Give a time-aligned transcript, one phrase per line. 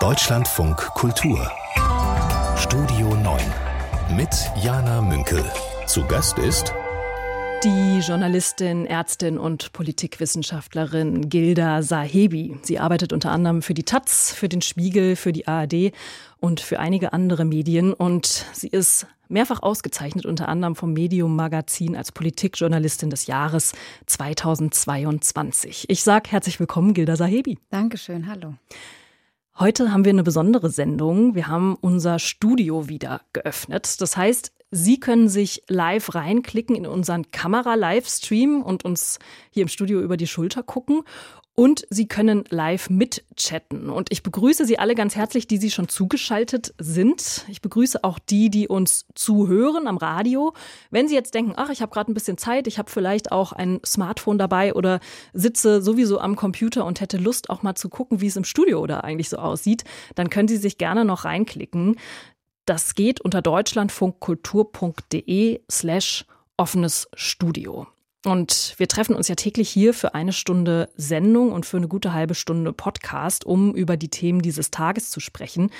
[0.00, 1.52] Deutschlandfunk Kultur
[2.56, 3.38] Studio 9
[4.16, 4.30] mit
[4.62, 5.44] Jana Münkel.
[5.84, 6.72] Zu Gast ist
[7.62, 12.56] die Journalistin, Ärztin und Politikwissenschaftlerin Gilda Sahebi.
[12.62, 15.92] Sie arbeitet unter anderem für die Taz, für den Spiegel, für die ARD
[16.38, 17.92] und für einige andere Medien.
[17.92, 23.74] Und sie ist mehrfach ausgezeichnet, unter anderem vom Medium Magazin als Politikjournalistin des Jahres
[24.06, 25.84] 2022.
[25.90, 27.58] Ich sage herzlich willkommen, Gilda Sahebi.
[27.68, 28.54] Dankeschön, hallo.
[29.60, 31.34] Heute haben wir eine besondere Sendung.
[31.34, 34.00] Wir haben unser Studio wieder geöffnet.
[34.00, 39.18] Das heißt, Sie können sich live reinklicken in unseren Kamera-Livestream und uns
[39.50, 41.02] hier im Studio über die Schulter gucken.
[41.60, 43.90] Und Sie können live mitchatten.
[43.90, 47.44] Und ich begrüße Sie alle ganz herzlich, die Sie schon zugeschaltet sind.
[47.48, 50.54] Ich begrüße auch die, die uns zuhören am Radio.
[50.90, 53.52] Wenn Sie jetzt denken, ach, ich habe gerade ein bisschen Zeit, ich habe vielleicht auch
[53.52, 55.00] ein Smartphone dabei oder
[55.34, 58.80] sitze sowieso am Computer und hätte Lust auch mal zu gucken, wie es im Studio
[58.80, 61.96] oder eigentlich so aussieht, dann können Sie sich gerne noch reinklicken.
[62.64, 66.24] Das geht unter deutschlandfunkkultur.de slash
[66.56, 67.86] offenes Studio.
[68.24, 72.12] Und wir treffen uns ja täglich hier für eine Stunde Sendung und für eine gute
[72.12, 75.70] halbe Stunde Podcast, um über die Themen dieses Tages zu sprechen.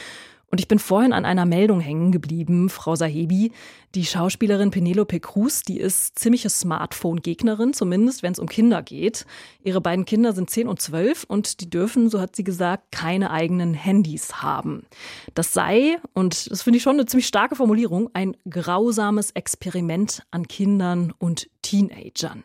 [0.51, 3.53] Und ich bin vorhin an einer Meldung hängen geblieben, Frau Sahebi.
[3.95, 9.27] Die Schauspielerin Penelope Cruz, die ist ziemliche Smartphone-Gegnerin, zumindest wenn es um Kinder geht.
[9.63, 13.31] Ihre beiden Kinder sind 10 und 12 und die dürfen, so hat sie gesagt, keine
[13.31, 14.87] eigenen Handys haben.
[15.35, 20.49] Das sei, und das finde ich schon eine ziemlich starke Formulierung, ein grausames Experiment an
[20.49, 22.43] Kindern und Teenagern.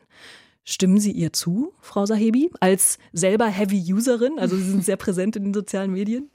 [0.64, 4.38] Stimmen Sie ihr zu, Frau Sahebi, als selber Heavy-Userin?
[4.38, 6.30] Also Sie sind sehr präsent in den sozialen Medien.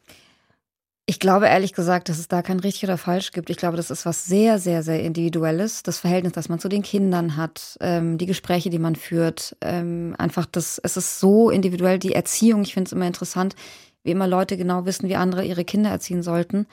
[1.07, 3.51] Ich glaube ehrlich gesagt, dass es da kein richtig oder falsch gibt.
[3.51, 5.83] Ich glaube, das ist was sehr, sehr, sehr individuelles.
[5.83, 10.15] Das Verhältnis, das man zu den Kindern hat, ähm, die Gespräche, die man führt, ähm,
[10.19, 11.99] einfach das, es ist so individuell.
[11.99, 13.57] Die Erziehung, ich finde es immer interessant,
[14.05, 16.67] wie immer Leute genau wissen, wie andere ihre Kinder erziehen sollten.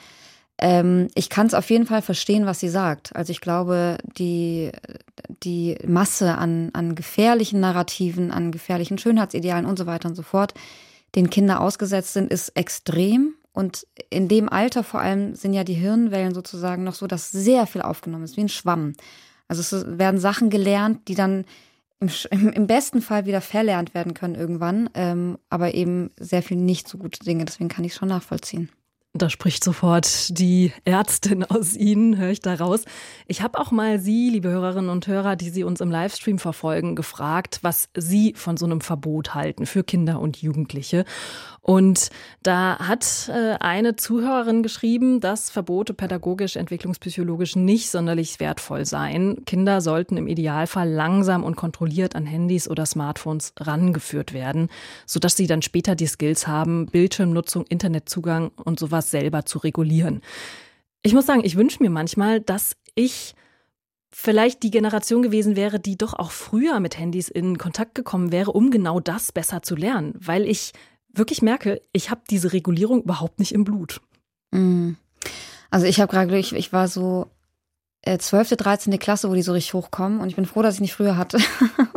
[0.60, 3.16] Ähm, ich kann es auf jeden Fall verstehen, was sie sagt.
[3.16, 4.72] Also ich glaube, die,
[5.44, 10.54] die Masse an, an gefährlichen Narrativen, an gefährlichen Schönheitsidealen und so weiter und so fort,
[11.16, 13.34] den Kinder ausgesetzt sind, ist extrem.
[13.58, 17.66] Und in dem Alter vor allem sind ja die Hirnwellen sozusagen noch so, dass sehr
[17.66, 18.94] viel aufgenommen ist, wie ein Schwamm.
[19.48, 21.44] Also es werden Sachen gelernt, die dann
[22.00, 22.10] im,
[22.50, 27.00] im besten Fall wieder verlernt werden können irgendwann, ähm, aber eben sehr viel nicht so
[27.00, 27.46] gute Dinge.
[27.46, 28.70] Deswegen kann ich schon nachvollziehen.
[29.18, 32.84] Da spricht sofort die Ärztin aus Ihnen, höre ich da raus.
[33.26, 36.96] Ich habe auch mal Sie, liebe Hörerinnen und Hörer, die Sie uns im Livestream verfolgen,
[36.96, 41.04] gefragt, was Sie von so einem Verbot halten für Kinder und Jugendliche.
[41.68, 42.12] Und
[42.44, 49.44] da hat äh, eine Zuhörerin geschrieben, dass Verbote pädagogisch, entwicklungspsychologisch nicht sonderlich wertvoll seien.
[49.44, 54.70] Kinder sollten im Idealfall langsam und kontrolliert an Handys oder Smartphones rangeführt werden,
[55.06, 60.22] sodass sie dann später die Skills haben, Bildschirmnutzung, Internetzugang und sowas selber zu regulieren.
[61.04, 63.36] Ich muss sagen, ich wünsche mir manchmal, dass ich
[64.12, 68.52] vielleicht die Generation gewesen wäre, die doch auch früher mit Handys in Kontakt gekommen wäre,
[68.52, 70.74] um genau das besser zu lernen, weil ich
[71.14, 74.02] wirklich merke, ich habe diese Regulierung überhaupt nicht im Blut.
[74.52, 74.94] Mm.
[75.70, 77.28] Also ich habe gerade, ich, ich war so
[78.06, 79.00] 12., 13.
[79.00, 80.20] Klasse, wo die so richtig hochkommen.
[80.20, 81.40] Und ich bin froh, dass ich nicht früher hatte.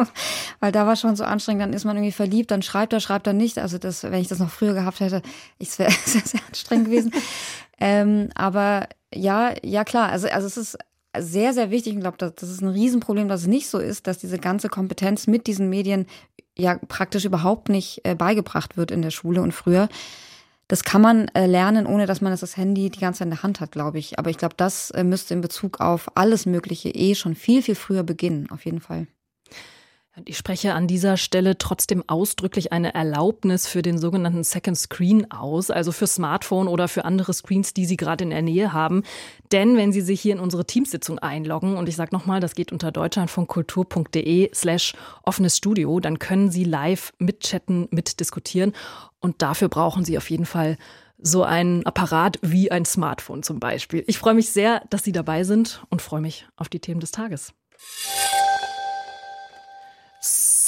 [0.61, 3.27] Weil da war schon so anstrengend, dann ist man irgendwie verliebt, dann schreibt er, schreibt
[3.27, 3.59] er nicht.
[3.59, 5.23] Also das, wenn ich das noch früher gehabt hätte,
[5.59, 7.13] es wäre sehr, sehr anstrengend gewesen.
[7.79, 10.79] ähm, aber ja, ja klar, also, also es ist
[11.19, 11.95] sehr, sehr wichtig.
[11.95, 14.69] Ich glaube, das, das ist ein Riesenproblem, dass es nicht so ist, dass diese ganze
[14.69, 16.07] Kompetenz mit diesen Medien
[16.57, 19.89] ja praktisch überhaupt nicht äh, beigebracht wird in der Schule und früher.
[20.71, 23.43] Das kann man äh, lernen, ohne dass man das, Handy die ganze Zeit in der
[23.43, 24.21] Hand hat, glaube ich.
[24.21, 27.75] Aber ich glaube, das äh, müsste in Bezug auf alles Mögliche eh schon viel, viel
[27.75, 29.09] früher beginnen, auf jeden Fall.
[30.27, 35.71] Ich spreche an dieser Stelle trotzdem ausdrücklich eine Erlaubnis für den sogenannten Second Screen aus,
[35.71, 39.03] also für Smartphone oder für andere Screens, die Sie gerade in der Nähe haben.
[39.53, 42.73] Denn wenn Sie sich hier in unsere Teamsitzung einloggen, und ich sage nochmal, das geht
[42.73, 48.73] unter deutschlandfunkkultur.de slash offenes Studio, dann können Sie live mitchatten, mitdiskutieren.
[49.21, 50.77] Und dafür brauchen Sie auf jeden Fall
[51.19, 54.05] so einen Apparat wie ein Smartphone zum Beispiel.
[54.07, 57.11] Ich freue mich sehr, dass Sie dabei sind und freue mich auf die Themen des
[57.11, 57.53] Tages.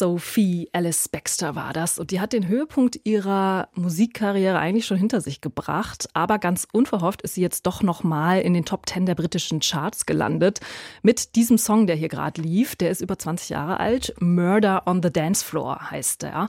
[0.03, 1.97] Sophie Alice Baxter war das.
[1.97, 6.09] Und die hat den Höhepunkt ihrer Musikkarriere eigentlich schon hinter sich gebracht.
[6.13, 10.05] Aber ganz unverhofft ist sie jetzt doch nochmal in den Top Ten der britischen Charts
[10.05, 10.59] gelandet.
[11.03, 12.75] Mit diesem Song, der hier gerade lief.
[12.75, 14.13] Der ist über 20 Jahre alt.
[14.19, 16.49] Murder on the Dance Floor heißt der.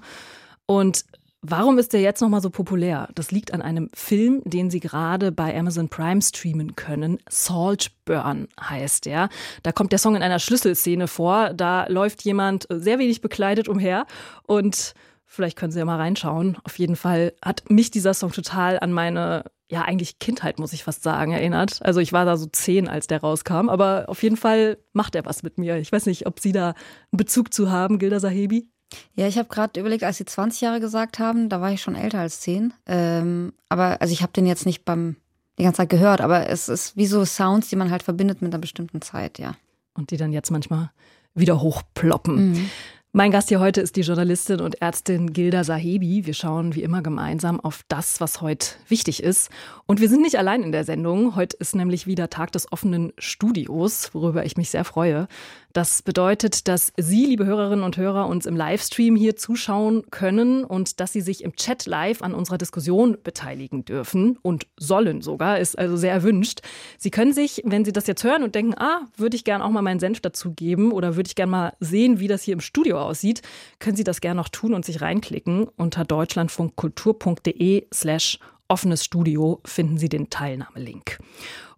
[0.65, 1.05] Und
[1.45, 3.09] Warum ist der jetzt nochmal so populär?
[3.15, 7.17] Das liegt an einem Film, den Sie gerade bei Amazon Prime streamen können.
[7.29, 9.27] Saltburn heißt der.
[9.61, 11.53] Da kommt der Song in einer Schlüsselszene vor.
[11.53, 14.05] Da läuft jemand sehr wenig bekleidet umher
[14.43, 14.93] und
[15.25, 16.57] Vielleicht können Sie ja mal reinschauen.
[16.63, 20.83] Auf jeden Fall hat mich dieser Song total an meine, ja, eigentlich Kindheit, muss ich
[20.83, 21.79] fast sagen, erinnert.
[21.81, 25.25] Also ich war da so zehn, als der rauskam, aber auf jeden Fall macht er
[25.25, 25.77] was mit mir.
[25.77, 28.69] Ich weiß nicht, ob Sie da einen Bezug zu haben, Gilda Sahebi.
[29.15, 31.95] Ja, ich habe gerade überlegt, als Sie 20 Jahre gesagt haben, da war ich schon
[31.95, 32.73] älter als 10.
[32.85, 35.15] Ähm, aber also ich habe den jetzt nicht beim
[35.57, 38.51] die ganze Zeit gehört, aber es ist wie so Sounds, die man halt verbindet mit
[38.51, 39.55] einer bestimmten Zeit, ja.
[39.93, 40.91] Und die dann jetzt manchmal
[41.35, 42.51] wieder hochploppen.
[42.51, 42.69] Mhm.
[43.15, 46.25] Mein Gast hier heute ist die Journalistin und Ärztin Gilda Sahebi.
[46.25, 49.51] Wir schauen wie immer gemeinsam auf das, was heute wichtig ist.
[49.85, 51.35] Und wir sind nicht allein in der Sendung.
[51.35, 55.27] Heute ist nämlich wieder Tag des offenen Studios, worüber ich mich sehr freue.
[55.73, 60.99] Das bedeutet, dass Sie, liebe Hörerinnen und Hörer, uns im Livestream hier zuschauen können und
[60.99, 65.79] dass Sie sich im Chat live an unserer Diskussion beteiligen dürfen und sollen sogar, ist
[65.79, 66.61] also sehr erwünscht.
[66.99, 69.71] Sie können sich, wenn Sie das jetzt hören und denken, ah, würde ich gern auch
[69.71, 72.61] mal meinen Senf dazu geben oder würde ich gern mal sehen, wie das hier im
[72.61, 73.41] Studio aussieht,
[73.79, 75.67] können Sie das gerne noch tun und sich reinklicken.
[75.75, 78.37] Unter deutschlandfunkkultur.de slash
[78.67, 81.17] offenes Studio finden Sie den Teilnahmelink.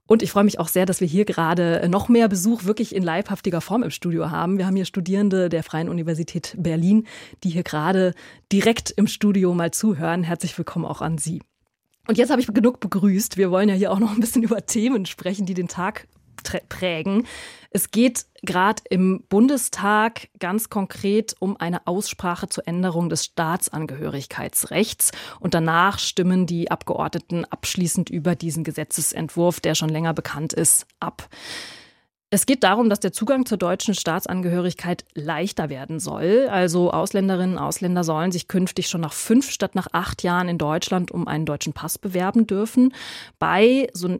[0.07, 3.01] Und ich freue mich auch sehr, dass wir hier gerade noch mehr Besuch wirklich in
[3.01, 4.59] leibhaftiger Form im Studio haben.
[4.59, 7.07] Wir haben hier Studierende der Freien Universität Berlin,
[7.43, 8.13] die hier gerade
[8.51, 10.23] direkt im Studio mal zuhören.
[10.23, 11.41] Herzlich willkommen auch an Sie.
[12.07, 13.37] Und jetzt habe ich genug begrüßt.
[13.37, 16.07] Wir wollen ja hier auch noch ein bisschen über Themen sprechen, die den Tag
[16.69, 17.25] prägen.
[17.69, 25.11] Es geht gerade im Bundestag ganz konkret um eine Aussprache zur Änderung des Staatsangehörigkeitsrechts.
[25.39, 31.27] Und danach stimmen die Abgeordneten abschließend über diesen Gesetzesentwurf, der schon länger bekannt ist, ab.
[32.31, 36.47] Es geht darum, dass der Zugang zur deutschen Staatsangehörigkeit leichter werden soll.
[36.49, 40.57] Also Ausländerinnen und Ausländer sollen sich künftig schon nach fünf statt nach acht Jahren in
[40.57, 42.93] Deutschland um einen deutschen Pass bewerben dürfen.
[43.37, 44.19] Bei so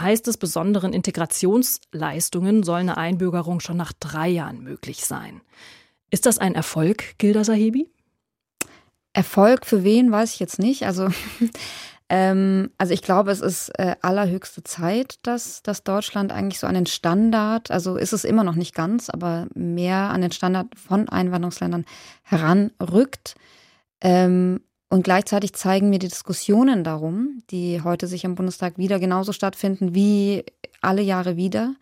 [0.00, 5.40] heißt es, besonderen Integrationsleistungen soll eine Einbürgerung schon nach drei Jahren möglich sein.
[6.10, 7.90] Ist das ein Erfolg, Gilda Sahebi?
[9.12, 10.86] Erfolg für wen, weiß ich jetzt nicht.
[10.86, 11.08] Also,
[12.08, 16.74] ähm, also ich glaube, es ist äh, allerhöchste Zeit, dass, dass Deutschland eigentlich so an
[16.74, 21.08] den Standard, also ist es immer noch nicht ganz, aber mehr an den Standard von
[21.08, 21.84] Einwanderungsländern
[22.22, 23.34] heranrückt.
[24.00, 29.32] Ähm, und gleichzeitig zeigen mir die Diskussionen darum, die heute sich im Bundestag wieder genauso
[29.32, 30.44] stattfinden wie
[30.80, 31.74] alle Jahre wieder,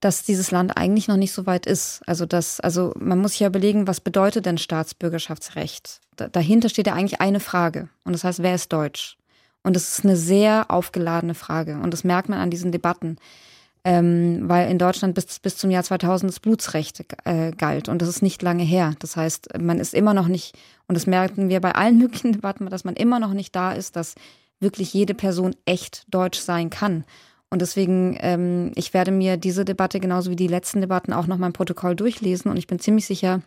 [0.00, 2.02] dass dieses Land eigentlich noch nicht so weit ist.
[2.06, 6.00] Also das, also man muss sich ja überlegen, was bedeutet denn Staatsbürgerschaftsrecht?
[6.16, 7.88] Da, dahinter steht ja eigentlich eine Frage.
[8.04, 9.16] Und das heißt, wer ist Deutsch?
[9.62, 11.78] Und das ist eine sehr aufgeladene Frage.
[11.82, 13.16] Und das merkt man an diesen Debatten
[13.84, 18.08] ähm, weil in Deutschland bis, bis zum Jahr 2000 das Blutsrecht äh, galt und das
[18.08, 18.94] ist nicht lange her.
[18.98, 20.56] Das heißt, man ist immer noch nicht,
[20.88, 23.96] und das merken wir bei allen möglichen Debatten, dass man immer noch nicht da ist,
[23.96, 24.14] dass
[24.58, 27.04] wirklich jede Person echt deutsch sein kann.
[27.50, 31.36] Und deswegen, ähm, ich werde mir diese Debatte genauso wie die letzten Debatten auch noch
[31.36, 33.42] mal im Protokoll durchlesen und ich bin ziemlich sicher,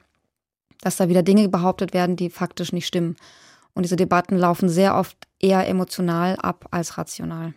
[0.81, 3.15] dass da wieder Dinge behauptet werden, die faktisch nicht stimmen.
[3.73, 7.53] Und diese Debatten laufen sehr oft eher emotional ab als rational.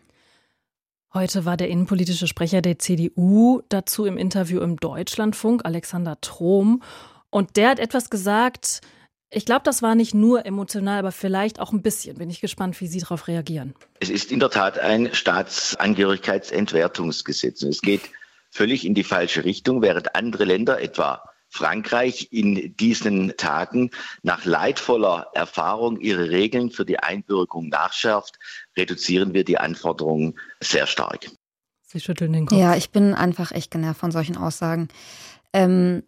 [1.12, 6.84] Heute war der innenpolitische Sprecher der CDU dazu im Interview im Deutschlandfunk, Alexander Trom.
[7.30, 8.80] Und der hat etwas gesagt,
[9.28, 12.18] ich glaube, das war nicht nur emotional, aber vielleicht auch ein bisschen.
[12.18, 13.74] Bin ich gespannt, wie Sie darauf reagieren.
[13.98, 17.62] Es ist in der Tat ein Staatsangehörigkeitsentwertungsgesetz.
[17.62, 18.02] Es geht
[18.50, 23.90] völlig in die falsche Richtung, während andere Länder, etwa Frankreich in diesen Tagen
[24.22, 28.38] nach leidvoller Erfahrung ihre Regeln für die Einbürgerung nachschärft,
[28.76, 31.26] reduzieren wir die Anforderungen sehr stark.
[31.82, 32.58] Sie schütteln den Kopf.
[32.58, 34.86] Ja, ich bin einfach echt genervt von solchen Aussagen.
[35.52, 36.04] Ähm,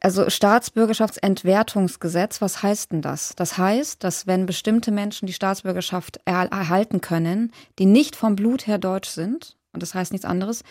[0.00, 3.34] also Staatsbürgerschaftsentwertungsgesetz, was heißt denn das?
[3.34, 8.78] Das heißt, dass wenn bestimmte Menschen die Staatsbürgerschaft erhalten können, die nicht vom Blut her
[8.78, 10.62] deutsch sind, und das heißt nichts anderes,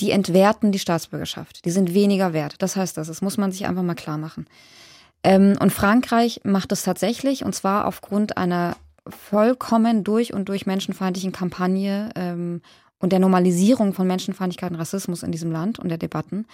[0.00, 1.64] die entwerten die Staatsbürgerschaft.
[1.64, 2.56] Die sind weniger wert.
[2.58, 3.08] Das heißt das.
[3.08, 4.46] Das muss man sich einfach mal klar machen.
[5.24, 11.32] Ähm, und Frankreich macht es tatsächlich, und zwar aufgrund einer vollkommen durch und durch menschenfeindlichen
[11.32, 12.60] Kampagne ähm,
[12.98, 16.46] und der Normalisierung von Menschenfeindlichkeit und Rassismus in diesem Land und der Debatten.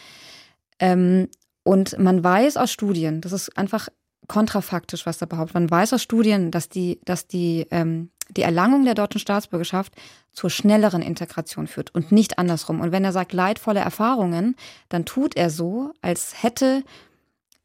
[0.78, 1.28] Ähm,
[1.62, 3.88] und man weiß aus Studien, das ist einfach
[4.28, 5.54] kontrafaktisch, was da behauptet.
[5.54, 9.94] Man weiß aus Studien, dass die, dass die, ähm, die Erlangung der deutschen Staatsbürgerschaft
[10.32, 12.80] zur schnelleren Integration führt und nicht andersrum.
[12.80, 14.56] Und wenn er sagt leidvolle Erfahrungen,
[14.88, 16.84] dann tut er so, als hätte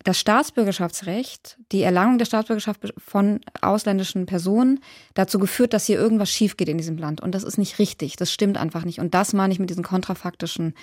[0.03, 4.79] das Staatsbürgerschaftsrecht, die Erlangung der Staatsbürgerschaft von ausländischen Personen
[5.13, 7.21] dazu geführt, dass hier irgendwas schief geht in diesem Land.
[7.21, 8.17] Und das ist nicht richtig.
[8.17, 8.99] Das stimmt einfach nicht.
[8.99, 10.73] Und das meine ich mit diesen kontrafaktischen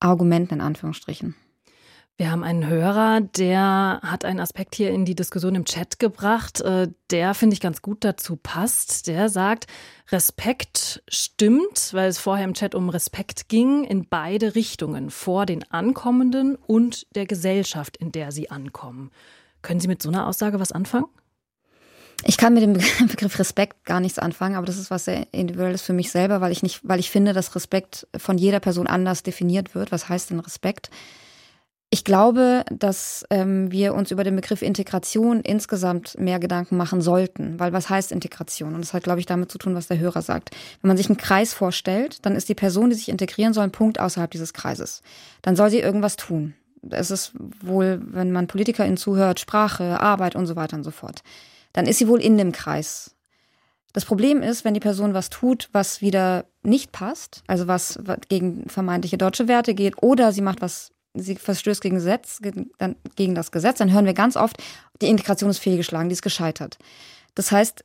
[0.00, 1.34] Argumenten in Anführungsstrichen.
[2.20, 6.60] Wir haben einen Hörer, der hat einen Aspekt hier in die Diskussion im Chat gebracht,
[6.60, 9.06] äh, der finde ich ganz gut dazu passt.
[9.06, 9.66] Der sagt,
[10.12, 15.64] Respekt stimmt, weil es vorher im Chat um Respekt ging, in beide Richtungen, vor den
[15.72, 19.10] Ankommenden und der Gesellschaft, in der sie ankommen.
[19.62, 21.06] Können Sie mit so einer Aussage was anfangen?
[22.26, 22.74] Ich kann mit dem
[23.08, 26.52] Begriff Respekt gar nichts anfangen, aber das ist was sehr individuelles für mich selber, weil
[26.52, 29.90] ich nicht, weil ich finde, dass Respekt von jeder Person anders definiert wird.
[29.90, 30.90] Was heißt denn Respekt?
[31.92, 37.58] Ich glaube, dass ähm, wir uns über den Begriff Integration insgesamt mehr Gedanken machen sollten,
[37.58, 38.76] weil was heißt Integration?
[38.76, 40.50] Und das hat, glaube ich, damit zu tun, was der Hörer sagt.
[40.80, 43.72] Wenn man sich einen Kreis vorstellt, dann ist die Person, die sich integrieren soll, ein
[43.72, 45.02] Punkt außerhalb dieses Kreises.
[45.42, 46.54] Dann soll sie irgendwas tun.
[46.90, 51.24] Es ist wohl, wenn man PolitikerInnen zuhört, Sprache, Arbeit und so weiter und so fort.
[51.72, 53.16] Dann ist sie wohl in dem Kreis.
[53.92, 58.68] Das Problem ist, wenn die Person was tut, was wieder nicht passt, also was gegen
[58.68, 62.40] vermeintliche deutsche Werte geht, oder sie macht was sie verstößt gegen, Gesetz,
[63.16, 64.56] gegen das Gesetz, dann hören wir ganz oft,
[65.02, 66.78] die Integration ist fehlgeschlagen, die ist gescheitert.
[67.34, 67.84] Das heißt,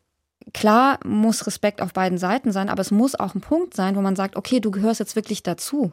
[0.53, 4.01] klar muss Respekt auf beiden Seiten sein, aber es muss auch ein Punkt sein, wo
[4.01, 5.91] man sagt, okay, du gehörst jetzt wirklich dazu.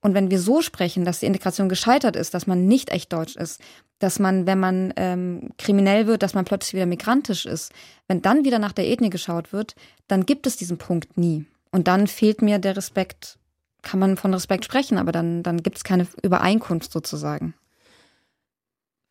[0.00, 3.36] Und wenn wir so sprechen, dass die Integration gescheitert ist, dass man nicht echt deutsch
[3.36, 3.60] ist,
[4.00, 7.72] dass man, wenn man ähm, kriminell wird, dass man plötzlich wieder migrantisch ist,
[8.08, 9.76] wenn dann wieder nach der Ethnie geschaut wird,
[10.08, 11.46] dann gibt es diesen Punkt nie.
[11.70, 13.38] Und dann fehlt mir der Respekt
[13.82, 17.54] kann man von Respekt sprechen, aber dann, dann gibt es keine Übereinkunft sozusagen.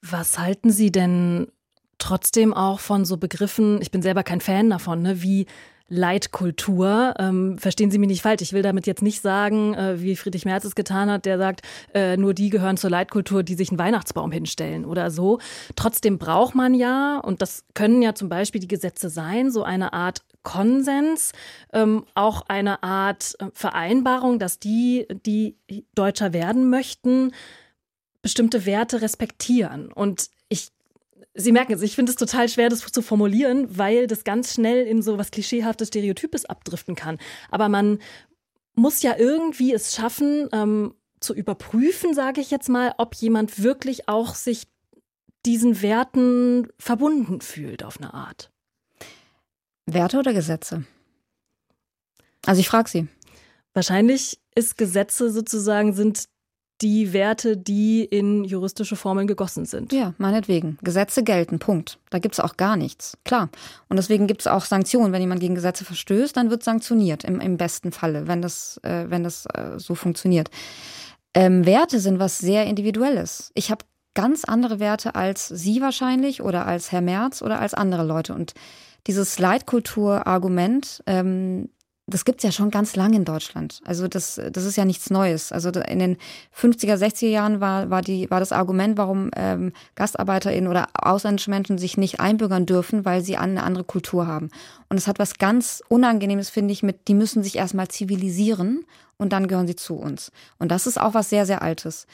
[0.02, 1.48] Was halten Sie denn
[1.98, 5.46] trotzdem auch von so Begriffen, ich bin selber kein Fan davon, ne, wie
[5.92, 7.14] Leitkultur.
[7.20, 8.42] Ähm, verstehen Sie mich nicht falsch.
[8.42, 11.62] Ich will damit jetzt nicht sagen, äh, wie Friedrich Merz es getan hat, der sagt,
[11.94, 15.40] äh, nur die gehören zur Leitkultur, die sich einen Weihnachtsbaum hinstellen oder so.
[15.76, 19.92] Trotzdem braucht man ja, und das können ja zum Beispiel die Gesetze sein, so eine
[19.92, 21.32] Art Konsens,
[21.74, 25.58] ähm, auch eine Art äh, Vereinbarung, dass die, die
[25.94, 27.34] Deutscher werden möchten,
[28.22, 29.92] bestimmte Werte respektieren.
[29.92, 30.70] Und ich
[31.34, 34.86] Sie merken es, ich finde es total schwer, das zu formulieren, weil das ganz schnell
[34.86, 37.20] in so was klischeehaftes Stereotypes abdriften kann.
[37.50, 38.00] Aber man
[38.76, 44.10] muss ja irgendwie es schaffen, ähm, zu überprüfen, sage ich jetzt mal, ob jemand wirklich
[44.10, 44.68] auch sich
[45.46, 48.52] diesen Werten verbunden fühlt auf eine Art.
[49.86, 50.84] Werte oder Gesetze?
[52.46, 53.08] Also ich frage Sie.
[53.74, 56.26] Wahrscheinlich ist Gesetze sozusagen sind
[56.82, 59.94] die Werte, die in juristische Formeln gegossen sind.
[59.94, 60.80] Ja, meinetwegen.
[60.82, 62.00] Gesetze gelten, Punkt.
[62.10, 63.18] Da gibt es auch gar nichts.
[63.24, 63.50] Klar.
[63.88, 65.14] Und deswegen gibt es auch Sanktionen.
[65.14, 69.06] Wenn jemand gegen Gesetze verstößt, dann wird sanktioniert, im, im besten Falle, wenn das, äh,
[69.10, 70.50] wenn das äh, so funktioniert.
[71.36, 73.52] Ähm, Werte sind was sehr Individuelles.
[73.54, 78.04] Ich habe ganz andere Werte als Sie wahrscheinlich oder als Herr Merz oder als andere
[78.04, 78.34] Leute.
[78.34, 78.54] Und
[79.08, 81.70] dieses Leitkultur-Argument, ähm,
[82.08, 83.82] das gibt's ja schon ganz lange in Deutschland.
[83.86, 85.52] Also das, das ist ja nichts Neues.
[85.52, 86.18] Also in den
[86.56, 91.78] 50er, 60er Jahren war, war, die, war das Argument, warum ähm, GastarbeiterInnen oder ausländische Menschen
[91.78, 94.50] sich nicht einbürgern dürfen, weil sie eine andere Kultur haben.
[94.90, 98.86] Und es hat was ganz Unangenehmes, finde ich, mit, die müssen sich erstmal zivilisieren
[99.18, 100.32] und dann gehören sie zu uns.
[100.60, 102.08] Und das ist auch was sehr, sehr Altes.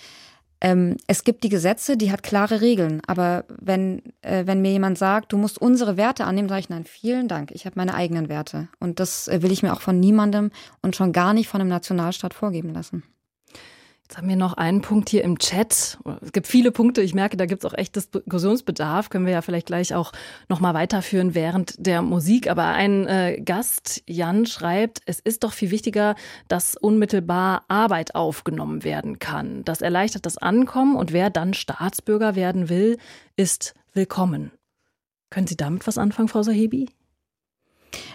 [0.59, 3.01] Ähm, es gibt die Gesetze, die hat klare Regeln.
[3.05, 6.85] Aber wenn, äh, wenn mir jemand sagt, du musst unsere Werte annehmen, sage ich nein,
[6.85, 7.51] vielen Dank.
[7.51, 8.67] Ich habe meine eigenen Werte.
[8.79, 11.69] Und das äh, will ich mir auch von niemandem und schon gar nicht von einem
[11.69, 13.03] Nationalstaat vorgeben lassen.
[14.09, 15.97] Jetzt haben wir noch einen Punkt hier im Chat.
[16.21, 17.01] Es gibt viele Punkte.
[17.01, 19.09] Ich merke, da gibt es auch echt Diskussionsbedarf.
[19.09, 20.13] Können wir ja vielleicht gleich auch
[20.47, 22.49] noch mal weiterführen während der Musik.
[22.49, 26.15] Aber ein äh, Gast, Jan, schreibt, es ist doch viel wichtiger,
[26.47, 29.65] dass unmittelbar Arbeit aufgenommen werden kann.
[29.65, 32.97] Das erleichtert das Ankommen und wer dann Staatsbürger werden will,
[33.35, 34.53] ist willkommen.
[35.29, 36.87] Können Sie damit was anfangen, Frau Sahebi?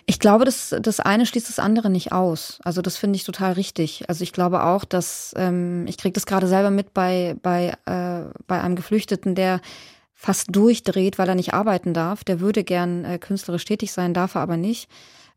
[0.06, 2.58] Ich glaube, das, das eine schließt das andere nicht aus.
[2.64, 4.04] Also das finde ich total richtig.
[4.08, 8.30] Also ich glaube auch, dass ähm, ich kriege das gerade selber mit bei, bei, äh,
[8.46, 9.60] bei einem Geflüchteten, der
[10.14, 12.24] fast durchdreht, weil er nicht arbeiten darf.
[12.24, 14.88] Der würde gern äh, künstlerisch tätig sein, darf er aber nicht.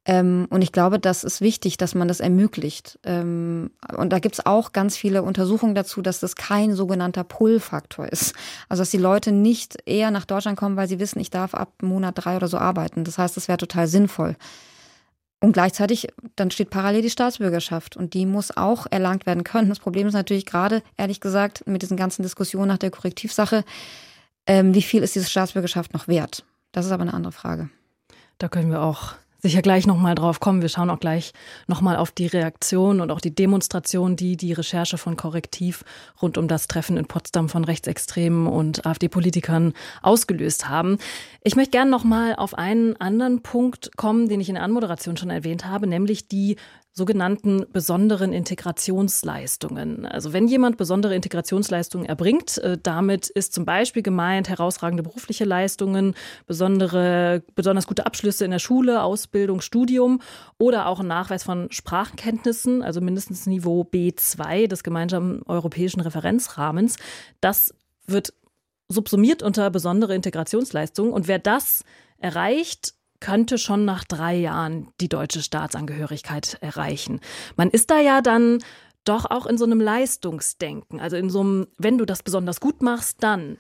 [0.06, 3.00] Ähm, und ich glaube, das ist wichtig, dass man das ermöglicht.
[3.04, 8.36] Ähm, und da gibt's auch ganz viele Untersuchungen dazu, dass das kein sogenannter Pull-Faktor ist.
[8.70, 11.74] Also dass die Leute nicht eher nach Deutschland kommen, weil sie wissen, ich darf ab
[11.82, 13.04] Monat drei oder so arbeiten.
[13.04, 14.36] Das heißt, das wäre total sinnvoll.
[15.42, 19.70] Und gleichzeitig, dann steht parallel die Staatsbürgerschaft und die muss auch erlangt werden können.
[19.70, 23.64] Das Problem ist natürlich gerade, ehrlich gesagt, mit diesen ganzen Diskussionen nach der Korrektivsache,
[24.48, 26.46] ähm, wie viel ist diese Staatsbürgerschaft noch wert?
[26.72, 27.70] Das ist aber eine andere Frage.
[28.38, 30.64] Da können wir auch sicher gleich nochmal drauf kommen.
[30.64, 31.32] Wir schauen auch gleich
[31.68, 35.84] nochmal auf die Reaktion und auch die Demonstration, die die Recherche von Korrektiv
[36.20, 40.98] rund um das Treffen in Potsdam von Rechtsextremen und AfD-Politikern ausgelöst haben.
[41.44, 45.30] Ich möchte gerne nochmal auf einen anderen Punkt kommen, den ich in der Anmoderation schon
[45.30, 46.56] erwähnt habe, nämlich die
[46.98, 50.06] sogenannten besonderen Integrationsleistungen.
[50.06, 56.16] Also wenn jemand besondere Integrationsleistungen erbringt, äh, damit ist zum Beispiel gemeint herausragende berufliche Leistungen,
[56.48, 60.22] besondere, besonders gute Abschlüsse in der Schule, Ausbildung, Studium
[60.58, 66.96] oder auch ein Nachweis von Sprachenkenntnissen, also mindestens Niveau B2 des gemeinsamen europäischen Referenzrahmens.
[67.42, 67.76] Das
[68.08, 68.34] wird
[68.88, 71.12] subsumiert unter besondere Integrationsleistungen.
[71.12, 71.84] Und wer das
[72.20, 77.20] erreicht, könnte schon nach drei Jahren die deutsche Staatsangehörigkeit erreichen.
[77.56, 78.60] Man ist da ja dann
[79.06, 81.00] doch auch in so einem Leistungsdenken.
[81.00, 83.58] Also in so einem, wenn du das besonders gut machst, dann.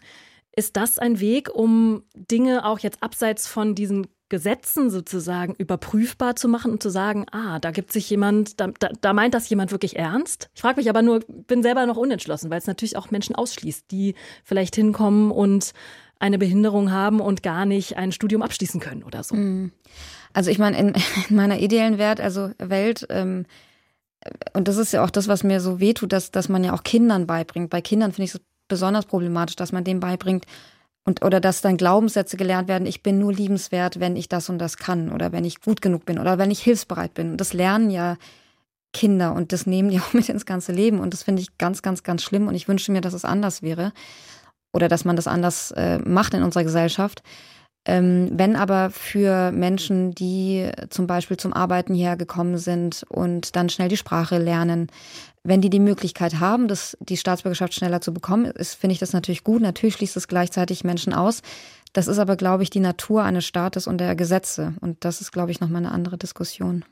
[0.57, 6.47] Ist das ein Weg, um Dinge auch jetzt abseits von diesen Gesetzen sozusagen überprüfbar zu
[6.47, 9.71] machen und zu sagen, ah, da gibt sich jemand, da, da, da meint das jemand
[9.71, 10.49] wirklich ernst?
[10.55, 13.91] Ich frage mich aber nur, bin selber noch unentschlossen, weil es natürlich auch Menschen ausschließt,
[13.91, 15.73] die vielleicht hinkommen und
[16.19, 19.35] eine Behinderung haben und gar nicht ein Studium abschließen können oder so.
[19.35, 19.71] Mhm.
[20.33, 20.93] Also ich meine, in,
[21.29, 23.45] in meiner ideellen Welt, also Welt, ähm,
[24.53, 26.83] und das ist ja auch das, was mir so wehtut, dass, dass man ja auch
[26.83, 27.69] Kindern beibringt.
[27.69, 30.45] Bei Kindern finde ich es besonders problematisch, dass man denen beibringt,
[31.07, 34.57] und, oder dass dann Glaubenssätze gelernt werden, ich bin nur liebenswert, wenn ich das und
[34.57, 37.31] das kann oder wenn ich gut genug bin oder wenn ich hilfsbereit bin.
[37.31, 38.17] Und das lernen ja
[38.91, 40.99] Kinder und das nehmen die auch mit ins ganze Leben.
[40.99, 42.47] Und das finde ich ganz, ganz, ganz schlimm.
[42.47, 43.93] Und ich wünsche mir, dass es anders wäre
[44.75, 47.23] oder dass man das anders äh, macht in unserer Gesellschaft.
[47.87, 53.69] Ähm, wenn aber für Menschen, die zum Beispiel zum Arbeiten hierher gekommen sind und dann
[53.69, 54.87] schnell die Sprache lernen,
[55.43, 59.43] wenn die die Möglichkeit haben, das, die Staatsbürgerschaft schneller zu bekommen, finde ich das natürlich
[59.43, 59.61] gut.
[59.61, 61.41] Natürlich schließt es gleichzeitig Menschen aus.
[61.93, 64.73] Das ist aber, glaube ich, die Natur eines Staates und der Gesetze.
[64.81, 66.83] Und das ist, glaube ich, nochmal eine andere Diskussion.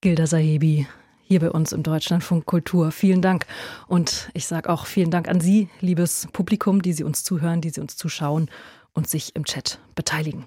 [0.00, 0.86] Gilda Sahebi,
[1.22, 2.92] hier bei uns im Deutschlandfunk Kultur.
[2.92, 3.46] Vielen Dank.
[3.88, 7.70] Und ich sage auch vielen Dank an Sie, liebes Publikum, die Sie uns zuhören, die
[7.70, 8.50] Sie uns zuschauen
[8.92, 10.46] und sich im Chat beteiligen.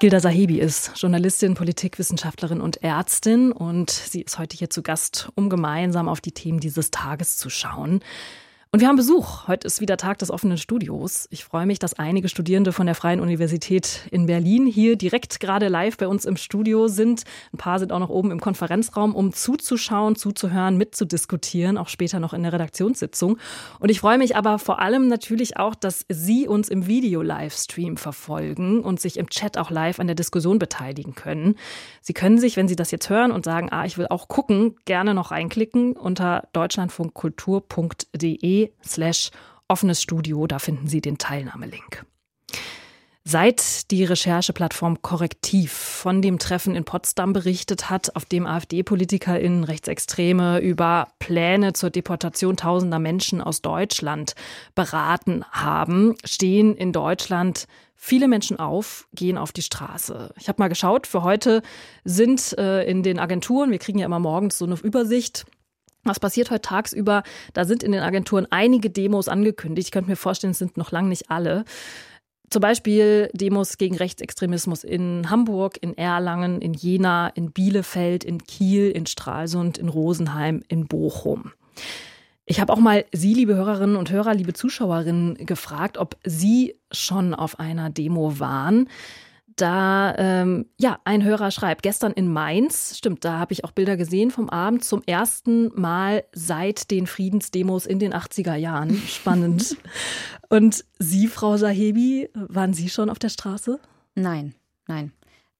[0.00, 5.50] Gilda Sahibi ist Journalistin, Politikwissenschaftlerin und Ärztin und sie ist heute hier zu Gast, um
[5.50, 8.00] gemeinsam auf die Themen dieses Tages zu schauen.
[8.70, 9.48] Und wir haben Besuch.
[9.48, 11.26] Heute ist wieder Tag des offenen Studios.
[11.30, 15.68] Ich freue mich, dass einige Studierende von der Freien Universität in Berlin hier direkt gerade
[15.68, 17.22] live bei uns im Studio sind.
[17.54, 22.34] Ein paar sind auch noch oben im Konferenzraum, um zuzuschauen, zuzuhören, mitzudiskutieren, auch später noch
[22.34, 23.38] in der Redaktionssitzung.
[23.80, 28.80] Und ich freue mich aber vor allem natürlich auch, dass Sie uns im Video-Livestream verfolgen
[28.80, 31.54] und sich im Chat auch live an der Diskussion beteiligen können.
[32.02, 34.76] Sie können sich, wenn Sie das jetzt hören und sagen, ah, ich will auch gucken,
[34.84, 39.30] gerne noch reinklicken unter deutschlandfunkkultur.de slash
[39.68, 40.46] offenes Studio.
[40.46, 42.04] Da finden Sie den Teilnahmelink.
[43.30, 50.60] Seit die Rechercheplattform Korrektiv von dem Treffen in Potsdam berichtet hat, auf dem AfD-PolitikerInnen Rechtsextreme
[50.60, 54.34] über Pläne zur Deportation tausender Menschen aus Deutschland
[54.74, 60.32] beraten haben, stehen in Deutschland viele Menschen auf, gehen auf die Straße.
[60.40, 61.60] Ich habe mal geschaut, für heute
[62.04, 65.44] sind äh, in den Agenturen, wir kriegen ja immer morgens so eine Übersicht,
[66.08, 67.22] was passiert heute tagsüber?
[67.52, 69.88] Da sind in den Agenturen einige Demos angekündigt.
[69.88, 71.64] Ich könnte mir vorstellen, es sind noch lange nicht alle.
[72.50, 78.90] Zum Beispiel Demos gegen Rechtsextremismus in Hamburg, in Erlangen, in Jena, in Bielefeld, in Kiel,
[78.90, 81.52] in Stralsund, in Rosenheim, in Bochum.
[82.46, 87.34] Ich habe auch mal Sie, liebe Hörerinnen und Hörer, liebe Zuschauerinnen, gefragt, ob Sie schon
[87.34, 88.88] auf einer Demo waren
[89.60, 93.96] da ähm, ja ein Hörer schreibt, gestern in Mainz, stimmt, da habe ich auch Bilder
[93.96, 98.96] gesehen vom Abend zum ersten Mal seit den Friedensdemos in den 80er Jahren.
[99.08, 99.76] Spannend.
[100.48, 103.80] Und Sie, Frau Sahebi, waren Sie schon auf der Straße?
[104.14, 104.54] Nein,
[104.86, 105.12] nein.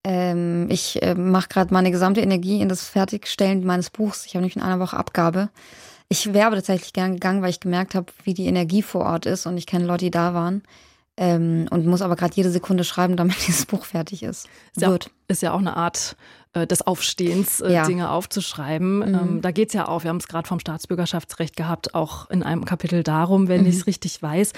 [0.05, 4.25] Ähm, ich äh, mache gerade meine gesamte Energie in das Fertigstellen meines Buchs.
[4.27, 5.51] Ich habe nämlich in einer Woche Abgabe.
[6.09, 9.27] Ich wäre aber tatsächlich gern gegangen, weil ich gemerkt habe, wie die Energie vor Ort
[9.27, 10.63] ist und ich kenne Leute, die da waren.
[11.21, 14.49] Ähm, und muss aber gerade jede Sekunde schreiben, damit dieses Buch fertig ist.
[14.77, 16.17] Ist ja, ist ja auch eine Art
[16.53, 17.87] äh, des Aufstehens, äh, ja.
[17.87, 18.99] Dinge aufzuschreiben.
[18.99, 19.15] Mhm.
[19.15, 22.43] Ähm, da geht es ja auch, wir haben es gerade vom Staatsbürgerschaftsrecht gehabt, auch in
[22.43, 23.67] einem Kapitel darum, wenn mhm.
[23.67, 24.53] ich es richtig weiß.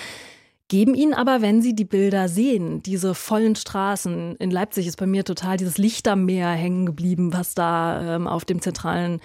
[0.68, 5.06] Geben Ihnen aber, wenn Sie die Bilder sehen, diese vollen Straßen, in Leipzig ist bei
[5.06, 9.20] mir total dieses Lichtermeer hängen geblieben, was da ähm, auf dem zentralen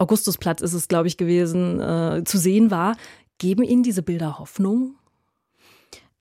[0.00, 2.96] Augustusplatz ist es, glaube ich, gewesen, äh, zu sehen war.
[3.38, 4.94] Geben Ihnen diese Bilder Hoffnung?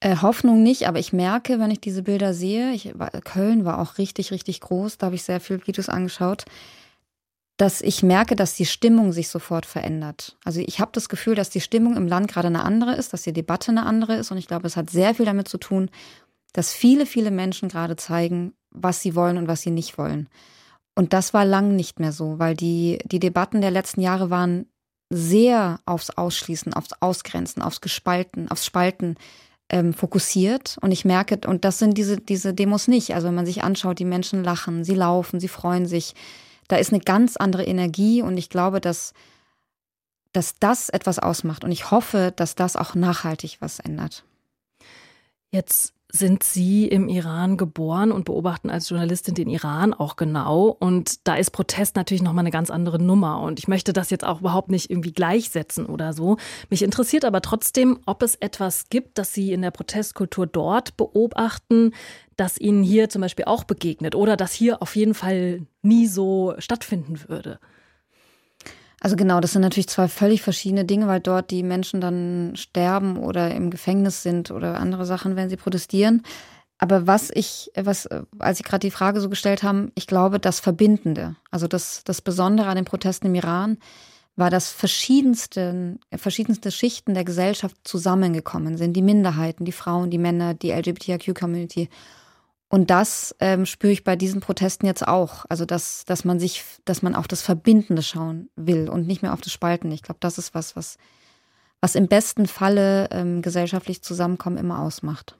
[0.02, 2.94] Äh, Hoffnung nicht, aber ich merke, wenn ich diese Bilder sehe, ich,
[3.26, 6.46] Köln war auch richtig, richtig groß, da habe ich sehr viele Videos angeschaut,
[7.58, 10.38] dass ich merke, dass die Stimmung sich sofort verändert.
[10.46, 13.24] Also ich habe das Gefühl, dass die Stimmung im Land gerade eine andere ist, dass
[13.24, 15.90] die Debatte eine andere ist und ich glaube, es hat sehr viel damit zu tun,
[16.54, 20.30] dass viele, viele Menschen gerade zeigen, was sie wollen und was sie nicht wollen.
[20.96, 24.66] Und das war lang nicht mehr so, weil die, die Debatten der letzten Jahre waren
[25.10, 29.16] sehr aufs Ausschließen, aufs Ausgrenzen, aufs Gespalten, aufs Spalten
[29.70, 30.78] ähm, fokussiert.
[30.82, 33.14] Und ich merke, und das sind diese, diese Demos nicht.
[33.14, 36.16] Also wenn man sich anschaut, die Menschen lachen, sie laufen, sie freuen sich.
[36.68, 39.14] Da ist eine ganz andere Energie und ich glaube, dass,
[40.34, 41.64] dass das etwas ausmacht.
[41.64, 44.24] Und ich hoffe, dass das auch nachhaltig was ändert.
[45.52, 50.76] Jetzt sind Sie im Iran geboren und beobachten als Journalistin den Iran auch genau.
[50.80, 53.42] Und da ist Protest natürlich nochmal eine ganz andere Nummer.
[53.42, 56.38] Und ich möchte das jetzt auch überhaupt nicht irgendwie gleichsetzen oder so.
[56.72, 61.92] Mich interessiert aber trotzdem, ob es etwas gibt, das Sie in der Protestkultur dort beobachten,
[62.36, 66.56] das Ihnen hier zum Beispiel auch begegnet oder das hier auf jeden Fall nie so
[66.58, 67.60] stattfinden würde.
[69.02, 73.18] Also genau, das sind natürlich zwei völlig verschiedene Dinge, weil dort die Menschen dann sterben
[73.18, 76.24] oder im Gefängnis sind oder andere Sachen, wenn sie protestieren.
[76.80, 78.08] Aber was ich, was,
[78.40, 82.22] als Sie gerade die Frage so gestellt haben, ich glaube, das Verbindende, also das, das
[82.22, 83.78] Besondere an den Protesten im Iran,
[84.38, 88.94] war, dass verschiedenste, verschiedenste Schichten der Gesellschaft zusammengekommen sind.
[88.94, 91.90] Die Minderheiten, die Frauen, die Männer, die LGBTIQ-Community.
[92.70, 95.46] Und das ähm, spüre ich bei diesen Protesten jetzt auch.
[95.50, 99.34] Also, dass, dass man sich, dass man auf das Verbindende schauen will und nicht mehr
[99.34, 99.92] auf das Spalten.
[99.92, 100.98] Ich glaube, das ist was, was,
[101.82, 105.36] was im besten Falle ähm, gesellschaftlich Zusammenkommen immer ausmacht.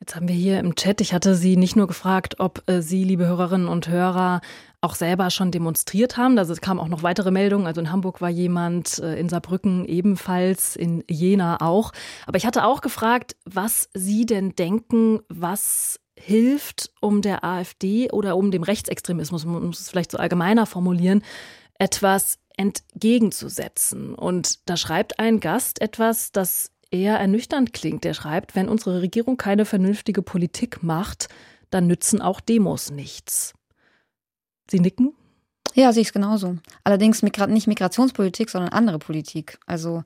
[0.00, 3.04] Jetzt haben wir hier im Chat, ich hatte Sie nicht nur gefragt, ob äh, Sie,
[3.04, 4.40] liebe Hörerinnen und Hörer,
[4.80, 6.38] auch selber schon demonstriert haben.
[6.38, 7.66] Also es kamen auch noch weitere Meldungen.
[7.66, 11.92] Also in Hamburg war jemand, äh, in Saarbrücken ebenfalls, in Jena auch.
[12.26, 18.36] Aber ich hatte auch gefragt, was Sie denn denken, was hilft, um der AfD oder
[18.36, 21.22] um dem Rechtsextremismus, man muss es vielleicht so allgemeiner formulieren,
[21.78, 24.14] etwas entgegenzusetzen.
[24.14, 28.04] Und da schreibt ein Gast etwas, das eher ernüchternd klingt.
[28.04, 31.28] Der schreibt, wenn unsere Regierung keine vernünftige Politik macht,
[31.70, 33.54] dann nützen auch Demos nichts.
[34.70, 35.14] Sie nicken?
[35.74, 36.58] Ja, sehe ich es genauso.
[36.84, 39.58] Allerdings nicht Migrationspolitik, sondern andere Politik.
[39.66, 40.02] Also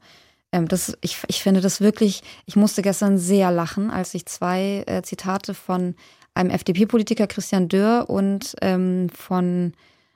[0.54, 4.84] ähm, das, ich, ich finde das wirklich, ich musste gestern sehr lachen, als ich zwei
[4.86, 5.96] äh, Zitate von
[6.32, 9.72] einem FDP-Politiker Christian Dörr und ähm, von,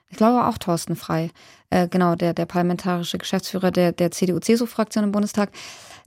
[0.09, 1.29] ich glaube auch Thorsten Frei,
[1.71, 5.51] äh, genau, der, der parlamentarische Geschäftsführer der, der CDU-CSU-Fraktion im Bundestag,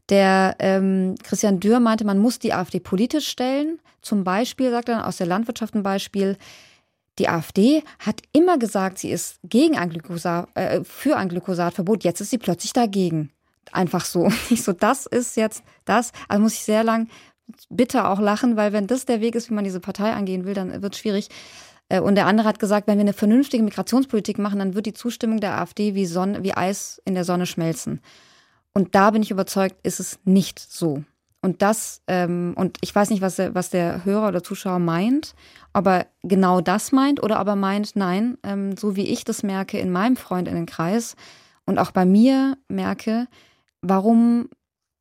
[0.09, 3.81] der ähm, Christian Dürr meinte, man muss die AfD politisch stellen.
[4.01, 6.39] Zum Beispiel, sagt er aus der Landwirtschaft ein Beispiel,
[7.19, 12.03] die AfD hat immer gesagt, sie ist gegen ein Glykosat, äh, für ein Glykosatverbot.
[12.03, 13.31] Jetzt ist sie plötzlich dagegen
[13.73, 14.29] einfach so.
[14.51, 16.13] Nicht so, das ist jetzt das.
[16.29, 17.09] Also muss ich sehr lang
[17.69, 20.55] bitter auch lachen, weil wenn das der Weg ist, wie man diese Partei angehen will,
[20.55, 21.29] dann wird es schwierig.
[21.89, 24.95] Äh, und der andere hat gesagt, wenn wir eine vernünftige Migrationspolitik machen, dann wird die
[24.95, 28.01] Zustimmung der AfD wie, Sonne, wie Eis in der Sonne schmelzen.
[28.73, 31.05] Und da bin ich überzeugt, ist es nicht so.
[31.43, 35.35] Und das, ähm, und ich weiß nicht, was der, was der Hörer oder Zuschauer meint,
[35.75, 39.43] ob er genau das meint oder ob er meint, nein, ähm, so wie ich das
[39.43, 41.17] merke in meinem Freundinnenkreis
[41.67, 43.27] und auch bei mir merke,
[43.83, 44.49] warum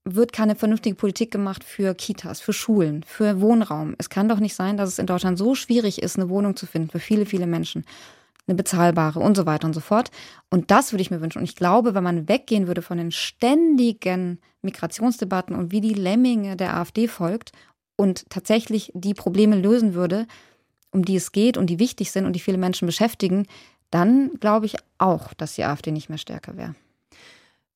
[0.04, 3.96] wird keine vernünftige Politik gemacht für Kitas, für Schulen, für Wohnraum.
[4.00, 6.66] Es kann doch nicht sein, dass es in Deutschland so schwierig ist, eine Wohnung zu
[6.66, 7.86] finden für viele, viele Menschen.
[8.48, 10.10] Eine bezahlbare und so weiter und so fort.
[10.50, 11.38] Und das würde ich mir wünschen.
[11.38, 16.58] Und ich glaube, wenn man weggehen würde von den ständigen Migrationsdebatten und wie die Lemminge
[16.58, 17.52] der AfD folgt
[17.96, 20.26] und tatsächlich die Probleme lösen würde,
[20.92, 23.46] um die es geht und die wichtig sind und die viele Menschen beschäftigen,
[23.92, 26.76] dann glaube ich auch, dass die AfD nicht mehr stärker wäre.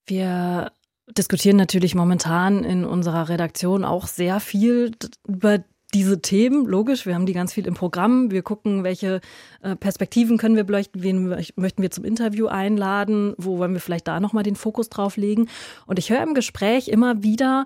[0.08, 0.72] Wir
[1.08, 4.92] diskutieren natürlich momentan in unserer Redaktion auch sehr viel
[5.28, 5.64] über
[5.94, 8.30] diese Themen, logisch, wir haben die ganz viel im Programm.
[8.30, 9.22] Wir gucken, welche
[9.62, 14.08] äh, Perspektiven können wir beleuchten, wen möchten wir zum Interview einladen, wo wollen wir vielleicht
[14.08, 15.48] da nochmal den Fokus drauf legen.
[15.86, 17.66] Und ich höre im Gespräch immer wieder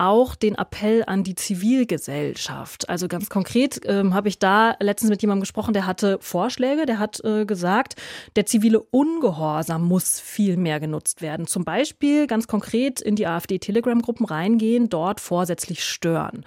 [0.00, 2.88] auch den Appell an die Zivilgesellschaft.
[2.88, 6.98] Also ganz konkret ähm, habe ich da letztens mit jemandem gesprochen, der hatte Vorschläge, der
[6.98, 7.96] hat äh, gesagt,
[8.34, 11.46] der zivile Ungehorsam muss viel mehr genutzt werden.
[11.46, 16.44] Zum Beispiel ganz konkret in die AfD-Telegram-Gruppen reingehen, dort vorsätzlich stören.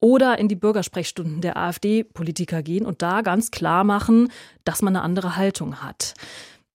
[0.00, 4.32] Oder in die Bürgersprechstunden der AfD-Politiker gehen und da ganz klar machen,
[4.64, 6.14] dass man eine andere Haltung hat.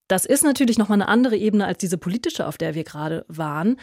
[0.07, 3.77] Das ist natürlich nochmal eine andere Ebene als diese politische, auf der wir gerade waren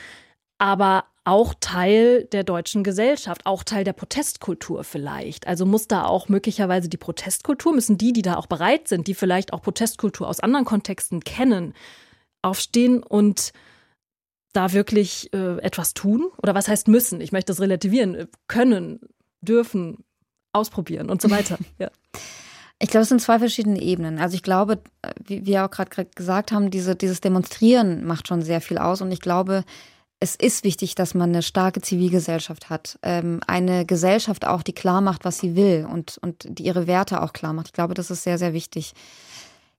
[0.59, 5.47] aber auch Teil der deutschen Gesellschaft, auch Teil der Protestkultur vielleicht.
[5.47, 9.15] Also muss da auch möglicherweise die Protestkultur, müssen die, die da auch bereit sind, die
[9.15, 11.75] vielleicht auch Protestkultur aus anderen Kontexten kennen,
[12.43, 13.53] aufstehen und
[14.55, 16.29] da wirklich äh, etwas tun?
[16.43, 17.21] Oder was heißt müssen?
[17.21, 18.27] Ich möchte das relativieren.
[18.47, 19.01] Können,
[19.43, 20.05] dürfen,
[20.53, 21.59] ausprobieren und so weiter.
[21.79, 21.91] Ja.
[22.81, 24.21] Ich glaube, es sind zwei verschiedene Ebenen.
[24.21, 24.81] Also ich glaube,
[25.25, 29.01] wie wir auch gerade gesagt haben, diese, dieses Demonstrieren macht schon sehr viel aus.
[29.01, 29.65] Und ich glaube,
[30.21, 32.99] es ist wichtig, dass man eine starke Zivilgesellschaft hat.
[33.03, 37.23] Ähm, eine Gesellschaft auch, die klar macht, was sie will und, und die ihre Werte
[37.23, 37.69] auch klar macht.
[37.69, 38.95] Ich glaube, das ist sehr, sehr wichtig.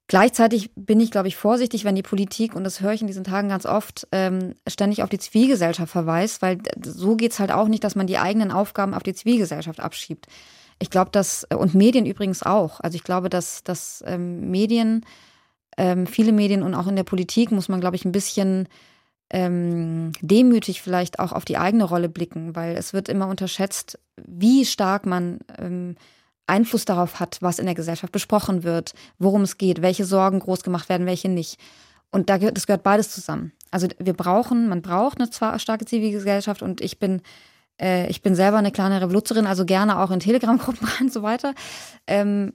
[0.08, 3.22] Gleichzeitig bin ich, glaube ich, vorsichtig, wenn die Politik, und das höre ich in diesen
[3.22, 7.68] Tagen ganz oft, ähm, ständig auf die Zivilgesellschaft verweist, weil so geht es halt auch
[7.68, 10.26] nicht, dass man die eigenen Aufgaben auf die Zivilgesellschaft abschiebt.
[10.80, 12.80] Ich glaube, dass, und Medien übrigens auch.
[12.80, 15.04] Also ich glaube, dass, dass ähm, Medien,
[15.76, 18.66] ähm, viele Medien und auch in der Politik muss man, glaube ich, ein bisschen
[19.30, 24.64] ähm, demütig vielleicht auch auf die eigene Rolle blicken, weil es wird immer unterschätzt, wie
[24.64, 25.96] stark man ähm,
[26.46, 30.62] Einfluss darauf hat, was in der Gesellschaft besprochen wird, worum es geht, welche Sorgen groß
[30.62, 31.60] gemacht werden, welche nicht.
[32.10, 33.52] Und da gehört, das gehört beides zusammen.
[33.70, 37.22] Also wir brauchen, man braucht eine zwar starke Zivilgesellschaft und ich bin,
[37.80, 41.54] äh, ich bin selber eine kleine Revoluzerin, also gerne auch in Telegram-Gruppen und so weiter.
[42.08, 42.54] Ähm,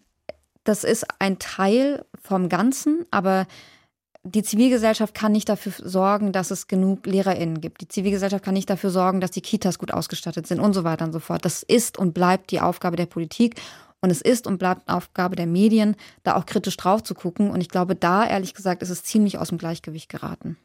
[0.66, 3.48] das ist ein Teil vom Ganzen, aber
[4.26, 7.82] die Zivilgesellschaft kann nicht dafür sorgen, dass es genug LehrerInnen gibt.
[7.82, 11.06] Die Zivilgesellschaft kann nicht dafür sorgen, dass die Kitas gut ausgestattet sind und so weiter
[11.06, 11.46] und so fort.
[11.46, 13.62] Das ist und bleibt die Aufgabe der Politik.
[14.02, 17.50] Und es ist und bleibt Aufgabe der Medien, da auch kritisch drauf zu gucken.
[17.50, 20.58] Und ich glaube, da, ehrlich gesagt, ist es ziemlich aus dem Gleichgewicht geraten.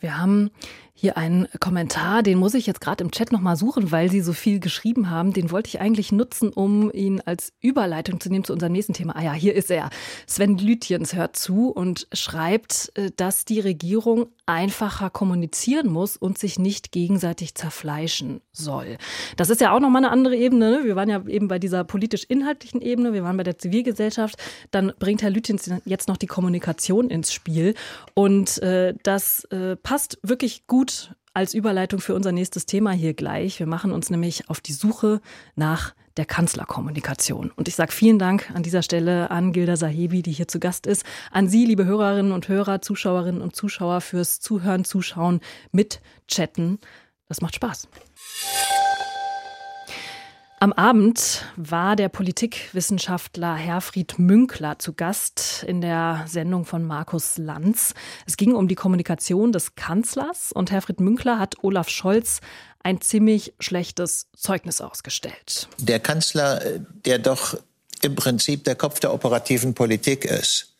[0.00, 0.50] Wir haben
[0.98, 4.32] hier einen Kommentar, den muss ich jetzt gerade im Chat nochmal suchen, weil Sie so
[4.32, 5.34] viel geschrieben haben.
[5.34, 9.14] Den wollte ich eigentlich nutzen, um ihn als Überleitung zu nehmen zu unserem nächsten Thema.
[9.14, 9.90] Ah ja, hier ist er.
[10.26, 16.58] Sven Lütjens hört zu und schreibt, äh, dass die Regierung einfacher kommunizieren muss und sich
[16.58, 18.96] nicht gegenseitig zerfleischen soll.
[19.36, 20.70] Das ist ja auch nochmal eine andere Ebene.
[20.70, 20.84] Ne?
[20.84, 24.36] Wir waren ja eben bei dieser politisch-inhaltlichen Ebene, wir waren bei der Zivilgesellschaft.
[24.70, 27.74] Dann bringt Herr Lütjens jetzt noch die Kommunikation ins Spiel.
[28.14, 33.60] Und äh, das äh, passt wirklich gut als Überleitung für unser nächstes Thema hier gleich.
[33.60, 35.20] Wir machen uns nämlich auf die Suche
[35.54, 37.52] nach der Kanzlerkommunikation.
[37.54, 40.88] Und ich sage vielen Dank an dieser Stelle an Gilda Sahebi, die hier zu Gast
[40.88, 45.38] ist, an Sie, liebe Hörerinnen und Hörer, Zuschauerinnen und Zuschauer, fürs Zuhören, Zuschauen,
[45.70, 46.80] Mitchatten.
[47.28, 47.86] Das macht Spaß.
[50.58, 57.92] Am Abend war der Politikwissenschaftler Herfried Münkler zu Gast in der Sendung von Markus Lanz.
[58.26, 62.40] Es ging um die Kommunikation des Kanzlers und Herfried Münkler hat Olaf Scholz
[62.82, 65.68] ein ziemlich schlechtes Zeugnis ausgestellt.
[65.76, 66.62] Der Kanzler,
[67.04, 67.58] der doch
[68.00, 70.74] im Prinzip der Kopf der operativen Politik ist,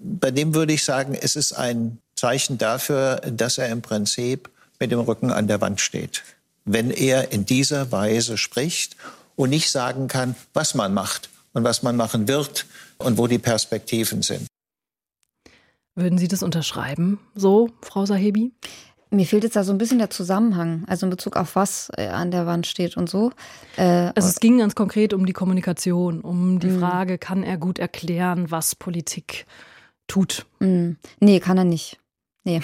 [0.00, 4.48] bei dem würde ich sagen, es ist ein Zeichen dafür, dass er im Prinzip
[4.80, 6.22] mit dem Rücken an der Wand steht
[6.64, 8.96] wenn er in dieser Weise spricht
[9.36, 12.66] und nicht sagen kann, was man macht und was man machen wird
[12.98, 14.46] und wo die Perspektiven sind.
[15.94, 18.52] Würden Sie das unterschreiben, so, Frau Sahebi?
[19.10, 22.06] Mir fehlt jetzt da so ein bisschen der Zusammenhang, also in Bezug auf was äh,
[22.06, 23.30] an der Wand steht und so.
[23.76, 26.80] Äh, also es ging ganz konkret um die Kommunikation, um die mhm.
[26.80, 29.44] Frage, kann er gut erklären, was Politik
[30.06, 30.46] tut?
[30.60, 30.96] Mhm.
[31.20, 31.98] Nee, kann er nicht.
[32.44, 32.62] Nee.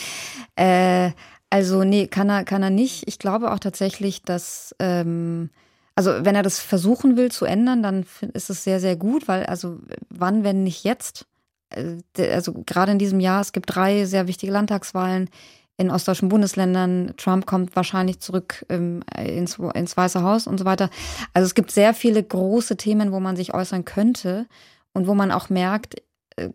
[0.56, 1.12] äh,
[1.54, 3.06] also nee, kann er, kann er nicht.
[3.06, 5.50] Ich glaube auch tatsächlich, dass, ähm,
[5.94, 9.46] also wenn er das versuchen will zu ändern, dann ist es sehr, sehr gut, weil
[9.46, 9.78] also
[10.10, 11.26] wann, wenn nicht jetzt?
[11.70, 11.98] Äh,
[12.32, 15.30] also gerade in diesem Jahr, es gibt drei sehr wichtige Landtagswahlen
[15.76, 17.14] in ostdeutschen Bundesländern.
[17.18, 20.90] Trump kommt wahrscheinlich zurück ähm, ins, ins Weiße Haus und so weiter.
[21.34, 24.46] Also es gibt sehr viele große Themen, wo man sich äußern könnte
[24.92, 26.02] und wo man auch merkt,
[26.34, 26.48] äh,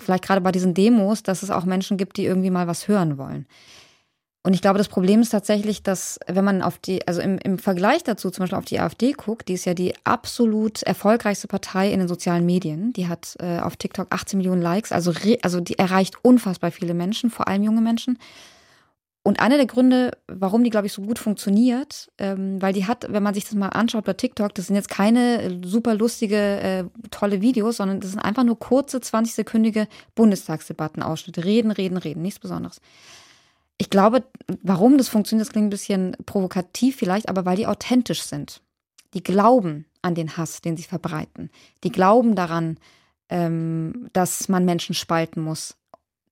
[0.00, 3.18] vielleicht gerade bei diesen Demos, dass es auch Menschen gibt, die irgendwie mal was hören
[3.18, 3.44] wollen.
[4.46, 7.58] Und ich glaube, das Problem ist tatsächlich, dass wenn man auf die, also im, im
[7.58, 11.90] Vergleich dazu zum Beispiel auf die AfD guckt, die ist ja die absolut erfolgreichste Partei
[11.90, 12.92] in den sozialen Medien.
[12.92, 16.94] Die hat äh, auf TikTok 18 Millionen Likes, also, re, also die erreicht unfassbar viele
[16.94, 18.20] Menschen, vor allem junge Menschen.
[19.24, 23.12] Und einer der Gründe, warum die, glaube ich, so gut funktioniert, ähm, weil die hat,
[23.12, 26.84] wenn man sich das mal anschaut bei TikTok, das sind jetzt keine super lustige, äh,
[27.10, 31.44] tolle Videos, sondern das sind einfach nur kurze, 20-sekündige Bundestagsdebattenausschnitte.
[31.44, 32.80] Reden, reden, reden, nichts Besonderes.
[33.78, 34.24] Ich glaube,
[34.62, 38.62] warum das funktioniert, das klingt ein bisschen provokativ vielleicht, aber weil die authentisch sind.
[39.14, 41.50] Die glauben an den Hass, den sie verbreiten.
[41.84, 42.78] Die glauben daran,
[43.28, 45.76] ähm, dass man Menschen spalten muss.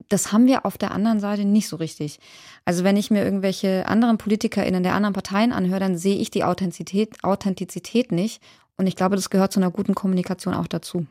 [0.09, 2.19] Das haben wir auf der anderen Seite nicht so richtig.
[2.65, 6.45] Also wenn ich mir irgendwelche anderen PolitikerInnen der anderen Parteien anhöre, dann sehe ich die
[6.45, 8.43] Authentizität, Authentizität nicht.
[8.77, 11.07] Und ich glaube, das gehört zu einer guten Kommunikation auch dazu.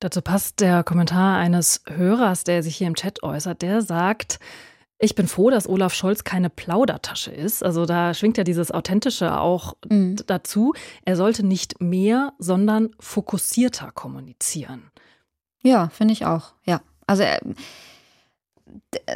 [0.00, 4.38] Dazu passt der Kommentar eines Hörers, der sich hier im Chat äußert, der sagt,
[4.98, 7.62] ich bin froh, dass Olaf Scholz keine Plaudertasche ist.
[7.62, 10.16] Also da schwingt ja dieses Authentische auch mhm.
[10.26, 10.72] dazu.
[11.04, 14.90] Er sollte nicht mehr, sondern fokussierter kommunizieren.
[15.62, 16.54] Ja, finde ich auch.
[16.64, 16.80] Ja.
[17.06, 17.38] Also äh,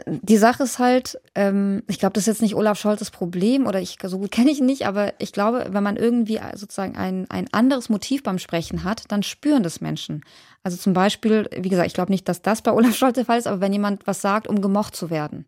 [0.07, 3.81] die Sache ist halt, ähm, ich glaube, das ist jetzt nicht Olaf Scholzes Problem oder
[3.81, 7.27] ich so gut kenne ich ihn nicht, aber ich glaube, wenn man irgendwie sozusagen ein,
[7.31, 10.23] ein anderes Motiv beim Sprechen hat, dann spüren das Menschen.
[10.63, 13.39] Also zum Beispiel, wie gesagt, ich glaube nicht, dass das bei Olaf Scholz der Fall
[13.39, 15.47] ist, aber wenn jemand was sagt, um gemocht zu werden,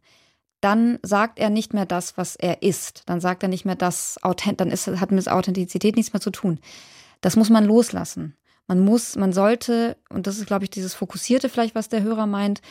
[0.62, 3.03] dann sagt er nicht mehr das, was er ist.
[3.07, 4.18] Dann sagt er nicht mehr das,
[4.57, 6.61] dann ist, hat mit Authentizität nichts mehr zu tun.
[7.20, 8.37] Das muss man loslassen.
[8.68, 12.27] Man muss, man sollte, und das ist, glaube ich, dieses Fokussierte vielleicht, was der Hörer
[12.27, 12.62] meint,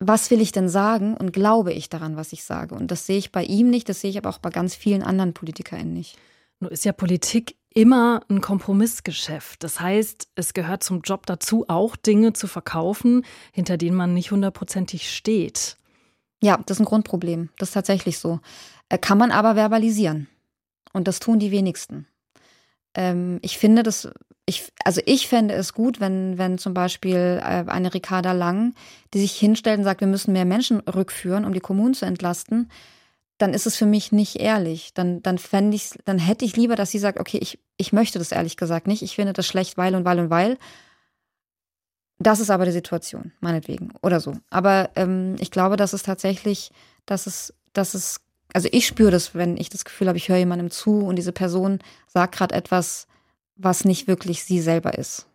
[0.00, 2.74] was will ich denn sagen und glaube ich daran, was ich sage?
[2.74, 5.02] Und das sehe ich bei ihm nicht, das sehe ich aber auch bei ganz vielen
[5.02, 6.18] anderen PolitikerInnen nicht.
[6.60, 9.62] Nur ist ja Politik immer ein Kompromissgeschäft.
[9.62, 14.30] Das heißt, es gehört zum Job dazu, auch Dinge zu verkaufen, hinter denen man nicht
[14.30, 15.77] hundertprozentig steht.
[16.42, 17.50] Ja, das ist ein Grundproblem.
[17.58, 18.40] Das ist tatsächlich so.
[18.88, 20.28] Äh, kann man aber verbalisieren.
[20.92, 22.06] Und das tun die wenigsten.
[22.94, 24.08] Ähm, ich finde das,
[24.46, 28.74] ich, also ich fände es gut, wenn, wenn zum Beispiel äh, eine Ricarda Lang,
[29.12, 32.70] die sich hinstellt und sagt, wir müssen mehr Menschen rückführen, um die Kommunen zu entlasten,
[33.36, 34.94] dann ist es für mich nicht ehrlich.
[34.94, 38.18] Dann, dann fände ich, dann hätte ich lieber, dass sie sagt, okay, ich, ich möchte
[38.18, 39.02] das ehrlich gesagt nicht.
[39.02, 40.58] Ich finde das schlecht, weil und weil und weil.
[42.18, 43.92] Das ist aber die Situation, meinetwegen.
[44.02, 44.34] Oder so.
[44.50, 46.72] Aber ähm, ich glaube, dass es tatsächlich,
[47.06, 48.20] dass es, dass es,
[48.52, 51.32] also ich spüre das, wenn ich das Gefühl habe, ich höre jemandem zu und diese
[51.32, 51.78] Person
[52.08, 53.06] sagt gerade etwas,
[53.56, 55.26] was nicht wirklich sie selber ist.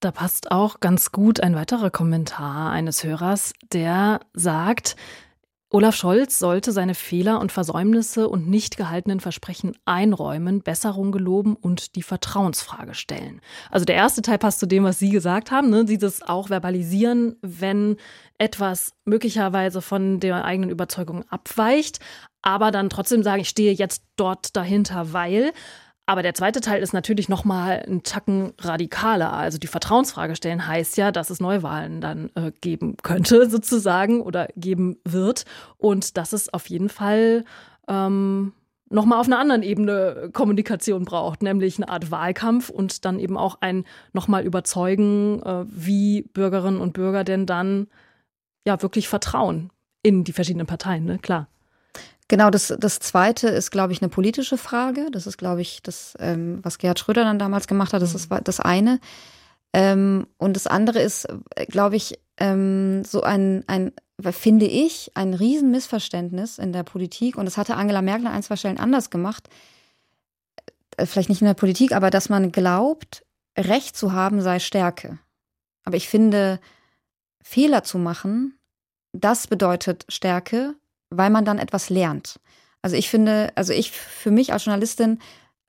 [0.00, 4.96] Da passt auch ganz gut ein weiterer Kommentar eines Hörers, der sagt,
[5.72, 11.94] Olaf Scholz sollte seine Fehler und Versäumnisse und nicht gehaltenen Versprechen einräumen, Besserung geloben und
[11.94, 13.40] die Vertrauensfrage stellen.
[13.70, 15.84] Also der erste Teil passt zu dem, was Sie gesagt haben, ne?
[15.84, 17.98] dieses auch verbalisieren, wenn
[18.36, 22.00] etwas möglicherweise von der eigenen Überzeugung abweicht,
[22.42, 25.52] aber dann trotzdem sagen, ich stehe jetzt dort dahinter, weil.
[26.06, 29.32] Aber der zweite Teil ist natürlich nochmal ein Tacken radikaler.
[29.32, 34.48] Also die Vertrauensfrage stellen heißt ja, dass es Neuwahlen dann äh, geben könnte, sozusagen, oder
[34.56, 35.44] geben wird.
[35.78, 37.44] Und dass es auf jeden Fall
[37.86, 38.52] ähm,
[38.90, 43.58] nochmal auf einer anderen Ebene Kommunikation braucht, nämlich eine Art Wahlkampf und dann eben auch
[43.60, 47.86] ein nochmal überzeugen, äh, wie Bürgerinnen und Bürger denn dann
[48.66, 49.70] ja wirklich vertrauen
[50.02, 51.18] in die verschiedenen Parteien, ne?
[51.18, 51.46] Klar.
[52.30, 55.08] Genau, das, das zweite ist, glaube ich, eine politische Frage.
[55.10, 58.30] Das ist, glaube ich, das, ähm, was Gerhard Schröder dann damals gemacht hat, das ist
[58.44, 59.00] das eine.
[59.72, 61.26] Ähm, und das andere ist,
[61.66, 63.90] glaube ich, ähm, so ein, ein,
[64.30, 67.34] finde ich, ein Riesenmissverständnis in der Politik.
[67.34, 69.48] Und das hatte Angela Merkel an ein, zwei Stellen anders gemacht.
[70.98, 73.26] Äh, vielleicht nicht in der Politik, aber dass man glaubt,
[73.58, 75.18] Recht zu haben sei Stärke.
[75.82, 76.60] Aber ich finde,
[77.42, 78.56] Fehler zu machen,
[79.12, 80.76] das bedeutet Stärke
[81.10, 82.40] weil man dann etwas lernt.
[82.82, 85.18] Also ich finde, also ich für mich als Journalistin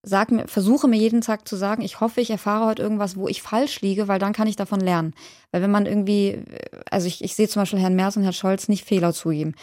[0.04, 3.28] sag mir, versuche mir jeden Tag zu sagen, ich hoffe, ich erfahre heute irgendwas, wo
[3.28, 5.14] ich falsch liege, weil dann kann ich davon lernen.
[5.52, 6.44] Weil wenn man irgendwie,
[6.90, 9.54] also ich, ich sehe zum Beispiel Herrn Merz und Herrn Scholz nicht Fehler zugeben.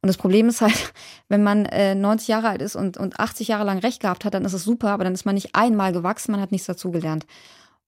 [0.00, 0.92] Und das Problem ist halt,
[1.28, 4.34] wenn man äh, 90 Jahre alt ist und, und 80 Jahre lang Recht gehabt hat,
[4.34, 7.26] dann ist es super, aber dann ist man nicht einmal gewachsen, man hat nichts dazugelernt.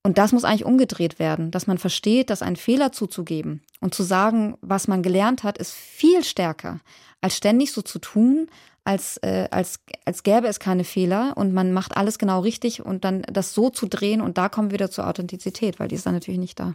[0.02, 4.02] Und das muss eigentlich umgedreht werden, dass man versteht, dass ein Fehler zuzugeben und zu
[4.02, 6.80] sagen, was man gelernt hat, ist viel stärker,
[7.20, 8.48] als ständig so zu tun,
[8.84, 13.04] als, äh, als, als gäbe es keine Fehler und man macht alles genau richtig und
[13.04, 16.06] dann das so zu drehen und da kommen wir wieder zur Authentizität, weil die ist
[16.06, 16.74] dann natürlich nicht da.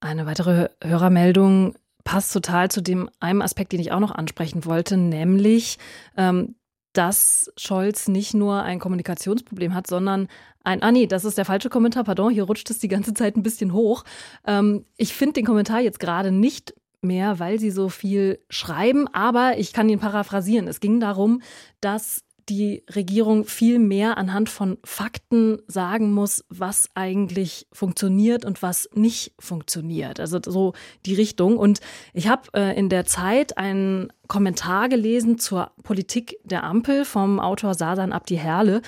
[0.00, 4.96] Eine weitere Hörermeldung passt total zu dem einem Aspekt, den ich auch noch ansprechen wollte,
[4.96, 5.78] nämlich
[6.16, 6.56] ähm,
[6.94, 10.28] dass Scholz nicht nur ein Kommunikationsproblem hat, sondern
[10.62, 13.36] ein, ah nee, das ist der falsche Kommentar, pardon, hier rutscht es die ganze Zeit
[13.36, 14.04] ein bisschen hoch.
[14.46, 19.58] Ähm, ich finde den Kommentar jetzt gerade nicht mehr, weil sie so viel schreiben, aber
[19.58, 20.66] ich kann ihn paraphrasieren.
[20.66, 21.42] Es ging darum,
[21.82, 28.88] dass die Regierung viel mehr anhand von Fakten sagen muss, was eigentlich funktioniert und was
[28.94, 30.20] nicht funktioniert.
[30.20, 30.74] Also so
[31.06, 31.56] die Richtung.
[31.56, 31.80] Und
[32.12, 37.74] ich habe äh, in der Zeit einen Kommentar gelesen zur Politik der Ampel vom Autor
[37.74, 38.80] Sasan Abdi Herle.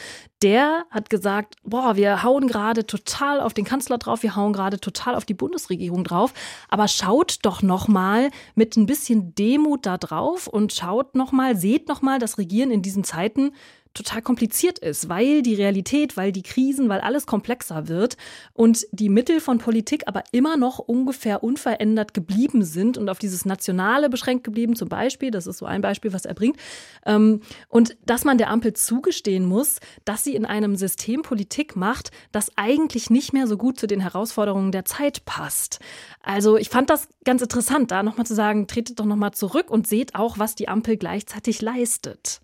[0.42, 4.80] Der hat gesagt, boah, wir hauen gerade total auf den Kanzler drauf, wir hauen gerade
[4.80, 6.32] total auf die Bundesregierung drauf,
[6.68, 11.56] aber schaut doch noch mal mit ein bisschen Demut da drauf und schaut noch mal,
[11.56, 13.52] seht noch mal, das Regieren in diesen Zeiten
[13.96, 18.16] total kompliziert ist, weil die Realität, weil die Krisen, weil alles komplexer wird
[18.52, 23.44] und die Mittel von Politik aber immer noch ungefähr unverändert geblieben sind und auf dieses
[23.44, 26.56] Nationale beschränkt geblieben, zum Beispiel, das ist so ein Beispiel, was er bringt,
[27.04, 32.10] ähm, und dass man der Ampel zugestehen muss, dass sie in einem System Politik macht,
[32.32, 35.80] das eigentlich nicht mehr so gut zu den Herausforderungen der Zeit passt.
[36.22, 39.86] Also ich fand das ganz interessant, da nochmal zu sagen, tretet doch nochmal zurück und
[39.86, 42.40] seht auch, was die Ampel gleichzeitig leistet.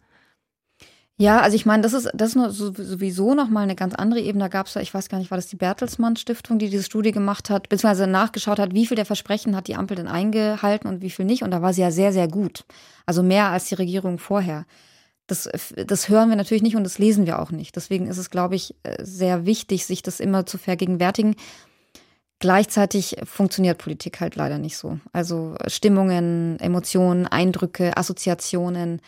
[1.23, 4.43] Ja, also ich meine, das ist, das ist sowieso nochmal eine ganz andere Ebene.
[4.43, 6.83] Da gab es ja, ich weiß gar nicht, war das die Bertelsmann Stiftung, die diese
[6.83, 10.89] Studie gemacht hat, beziehungsweise nachgeschaut hat, wie viel der Versprechen hat die Ampel denn eingehalten
[10.89, 11.45] und wie viel nicht.
[11.45, 12.65] Und da war sie ja sehr, sehr gut.
[13.07, 14.67] Also mehr als die Regierung vorher.
[15.29, 15.49] Das,
[15.87, 17.77] das hören wir natürlich nicht und das lesen wir auch nicht.
[17.77, 21.37] Deswegen ist es, glaube ich, sehr wichtig, sich das immer zu vergegenwärtigen.
[22.41, 24.99] Gleichzeitig funktioniert Politik halt leider nicht so.
[25.13, 29.01] Also Stimmungen, Emotionen, Eindrücke, Assoziationen,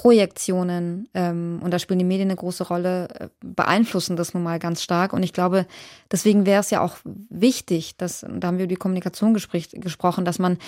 [0.00, 4.60] Projektionen, ähm, und da spielen die Medien eine große Rolle, äh, beeinflussen das nun mal
[4.60, 5.12] ganz stark.
[5.12, 5.66] Und ich glaube,
[6.12, 10.38] deswegen wäre es ja auch wichtig, dass, da haben wir über die Kommunikation gesprochen, dass
[10.38, 10.58] man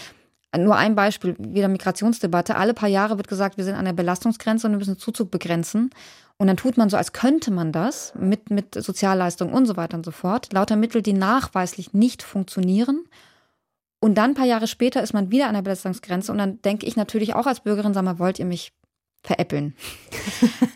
[0.57, 2.57] nur ein Beispiel, wieder Migrationsdebatte.
[2.57, 5.91] Alle paar Jahre wird gesagt, wir sind an der Belastungsgrenze und wir müssen Zuzug begrenzen.
[6.37, 9.97] Und dann tut man so, als könnte man das mit, mit Sozialleistungen und so weiter
[9.97, 10.53] und so fort.
[10.53, 13.05] Lauter Mittel, die nachweislich nicht funktionieren
[14.01, 16.87] Und dann ein paar Jahre später ist man wieder an der Belastungsgrenze und dann denke
[16.87, 18.73] ich natürlich auch als Bürgerin, sag mal, wollt ihr mich
[19.23, 19.75] veräppeln?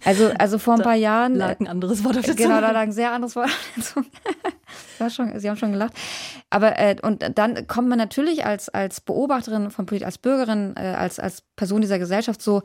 [0.07, 1.35] Also, also vor ein paar Jahren.
[1.35, 3.83] Lag ein anderes Wort auf der Genau, da lag ein sehr anderes Wort auf der
[3.83, 4.07] Zunge.
[4.99, 5.95] War schon, Sie haben schon gelacht.
[6.51, 10.81] Aber äh, und dann kommt man natürlich als, als Beobachterin von Politik, als Bürgerin, äh,
[10.81, 12.61] als, als Person dieser Gesellschaft so,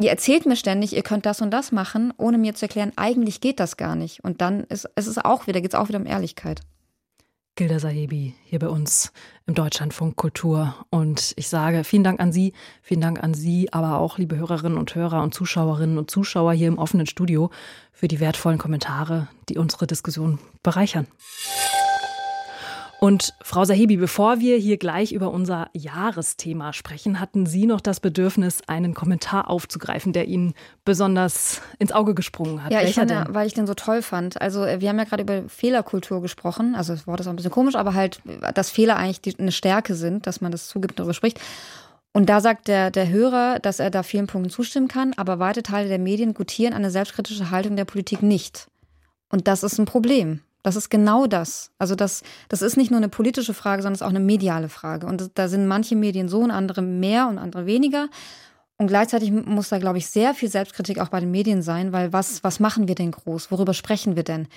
[0.00, 3.40] ihr erzählt mir ständig, ihr könnt das und das machen, ohne mir zu erklären, eigentlich
[3.40, 4.24] geht das gar nicht.
[4.24, 6.62] Und dann ist es ist auch wieder, geht es auch wieder um Ehrlichkeit.
[7.54, 9.12] Gilda Sahebi hier bei uns
[9.46, 10.74] im Deutschlandfunk Kultur.
[10.88, 14.78] Und ich sage vielen Dank an Sie, vielen Dank an Sie, aber auch liebe Hörerinnen
[14.78, 17.50] und Hörer und Zuschauerinnen und Zuschauer hier im offenen Studio
[17.92, 21.06] für die wertvollen Kommentare, die unsere Diskussion bereichern.
[23.02, 27.98] Und Frau Sahebi, bevor wir hier gleich über unser Jahresthema sprechen, hatten Sie noch das
[27.98, 32.70] Bedürfnis, einen Kommentar aufzugreifen, der Ihnen besonders ins Auge gesprungen hat.
[32.70, 33.34] Ja, Welcher ich fand, denn?
[33.34, 34.40] weil ich den so toll fand.
[34.40, 36.76] Also äh, wir haben ja gerade über Fehlerkultur gesprochen.
[36.76, 38.20] Also das Wort ist auch ein bisschen komisch, aber halt,
[38.54, 41.40] dass Fehler eigentlich die, eine Stärke sind, dass man das zugibt und darüber spricht.
[42.12, 45.64] Und da sagt der, der Hörer, dass er da vielen Punkten zustimmen kann, aber weite
[45.64, 48.68] Teile der Medien gutieren eine selbstkritische Haltung der Politik nicht.
[49.28, 50.40] Und das ist ein Problem.
[50.62, 51.70] Das ist genau das.
[51.78, 54.68] Also das, das ist nicht nur eine politische Frage, sondern es ist auch eine mediale
[54.68, 55.06] Frage.
[55.06, 58.08] Und da sind manche Medien so und andere mehr und andere weniger.
[58.78, 62.12] Und gleichzeitig muss da, glaube ich, sehr viel Selbstkritik auch bei den Medien sein, weil
[62.12, 63.50] was, was machen wir denn groß?
[63.50, 64.48] Worüber sprechen wir denn?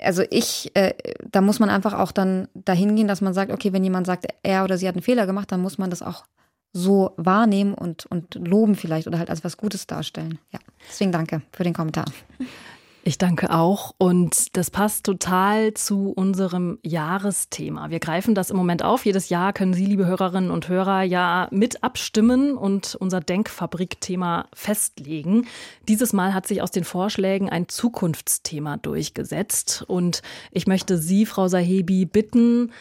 [0.00, 0.94] Also ich, äh,
[1.30, 4.26] da muss man einfach auch dann dahin gehen, dass man sagt, okay, wenn jemand sagt,
[4.42, 6.24] er oder sie hat einen Fehler gemacht, dann muss man das auch
[6.72, 10.38] so wahrnehmen und, und loben vielleicht oder halt als was Gutes darstellen.
[10.52, 10.58] Ja,
[10.88, 12.06] deswegen danke für den Kommentar.
[13.06, 13.94] Ich danke auch.
[13.98, 17.90] Und das passt total zu unserem Jahresthema.
[17.90, 19.04] Wir greifen das im Moment auf.
[19.04, 25.46] Jedes Jahr können Sie, liebe Hörerinnen und Hörer, ja mit abstimmen und unser Denkfabrik-Thema festlegen.
[25.86, 29.84] Dieses Mal hat sich aus den Vorschlägen ein Zukunftsthema durchgesetzt.
[29.86, 32.72] Und ich möchte Sie, Frau Sahebi, bitten,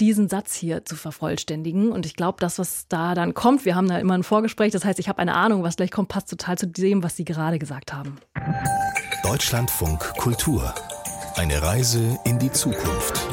[0.00, 1.90] diesen Satz hier zu vervollständigen.
[1.90, 4.84] Und ich glaube, das, was da dann kommt, wir haben da immer ein Vorgespräch, das
[4.84, 7.58] heißt, ich habe eine Ahnung, was gleich kommt, passt total zu dem, was Sie gerade
[7.58, 8.18] gesagt haben.
[9.24, 10.74] Deutschlandfunk Kultur.
[11.34, 13.26] Eine Reise in die Zukunft.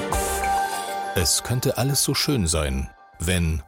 [1.15, 2.89] Es könnte alles so schön sein,
[3.19, 3.61] wenn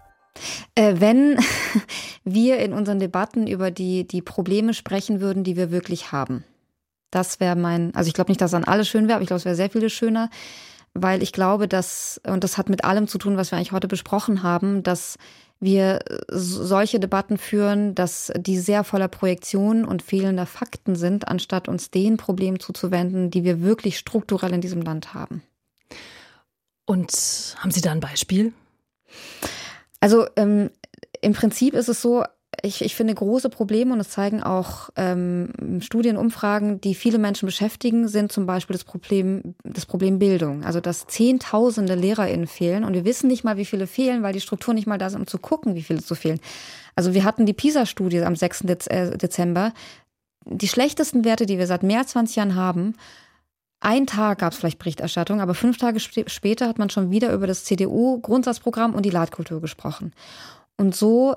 [0.75, 1.37] Äh, wenn
[2.23, 6.45] wir in unseren Debatten über die, die Probleme sprechen würden, die wir wirklich haben.
[7.11, 9.39] Das wäre mein, also ich glaube nicht, dass dann alles schön wäre, aber ich glaube,
[9.39, 10.29] es wäre sehr vieles schöner,
[10.93, 13.89] weil ich glaube, dass, und das hat mit allem zu tun, was wir eigentlich heute
[13.89, 15.17] besprochen haben, dass
[15.63, 15.99] wir
[16.29, 22.17] solche Debatten führen, dass die sehr voller Projektionen und fehlender Fakten sind, anstatt uns den
[22.17, 25.41] Problemen zuzuwenden, die wir wirklich strukturell in diesem Land haben.
[26.85, 28.53] Und haben Sie da ein Beispiel?
[29.99, 30.69] Also ähm,
[31.21, 32.25] im Prinzip ist es so,
[32.65, 35.49] ich, ich finde große Probleme und es zeigen auch ähm,
[35.81, 40.63] Studienumfragen, die viele Menschen beschäftigen, sind zum Beispiel das Problem, das Problem Bildung.
[40.63, 44.39] Also dass Zehntausende LehrerInnen fehlen und wir wissen nicht mal, wie viele fehlen, weil die
[44.39, 46.39] Strukturen nicht mal da sind, um zu gucken, wie viele zu fehlen.
[46.95, 48.59] Also wir hatten die PISA-Studie am 6.
[48.59, 49.73] Dez Dezember.
[50.45, 52.95] Die schlechtesten Werte, die wir seit mehr als 20 Jahren haben,
[53.81, 57.33] ein Tag gab es vielleicht Berichterstattung, aber fünf Tage sp später hat man schon wieder
[57.33, 60.13] über das CDU-Grundsatzprogramm und die Leitkultur gesprochen.
[60.77, 61.35] Und so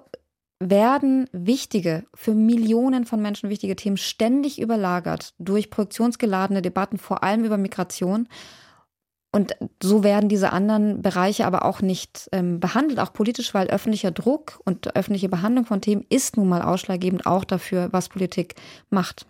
[0.59, 7.45] werden wichtige, für Millionen von Menschen wichtige Themen ständig überlagert durch projektionsgeladene Debatten, vor allem
[7.45, 8.29] über Migration.
[9.33, 14.11] Und so werden diese anderen Bereiche aber auch nicht ähm, behandelt, auch politisch, weil öffentlicher
[14.11, 18.55] Druck und öffentliche Behandlung von Themen ist nun mal ausschlaggebend auch dafür, was Politik
[18.89, 19.27] macht.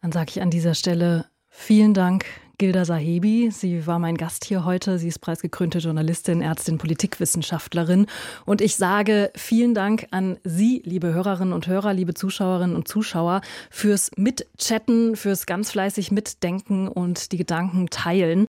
[0.00, 2.24] Dann sage ich an dieser Stelle vielen Dank,
[2.58, 3.50] Gilda Sahebi.
[3.50, 4.98] Sie war mein Gast hier heute.
[4.98, 8.06] Sie ist preisgekrönte Journalistin, Ärztin, Politikwissenschaftlerin.
[8.44, 13.40] Und ich sage vielen Dank an Sie, liebe Hörerinnen und Hörer, liebe Zuschauerinnen und Zuschauer,
[13.70, 18.46] fürs Mitchatten, fürs ganz fleißig Mitdenken und die Gedanken teilen.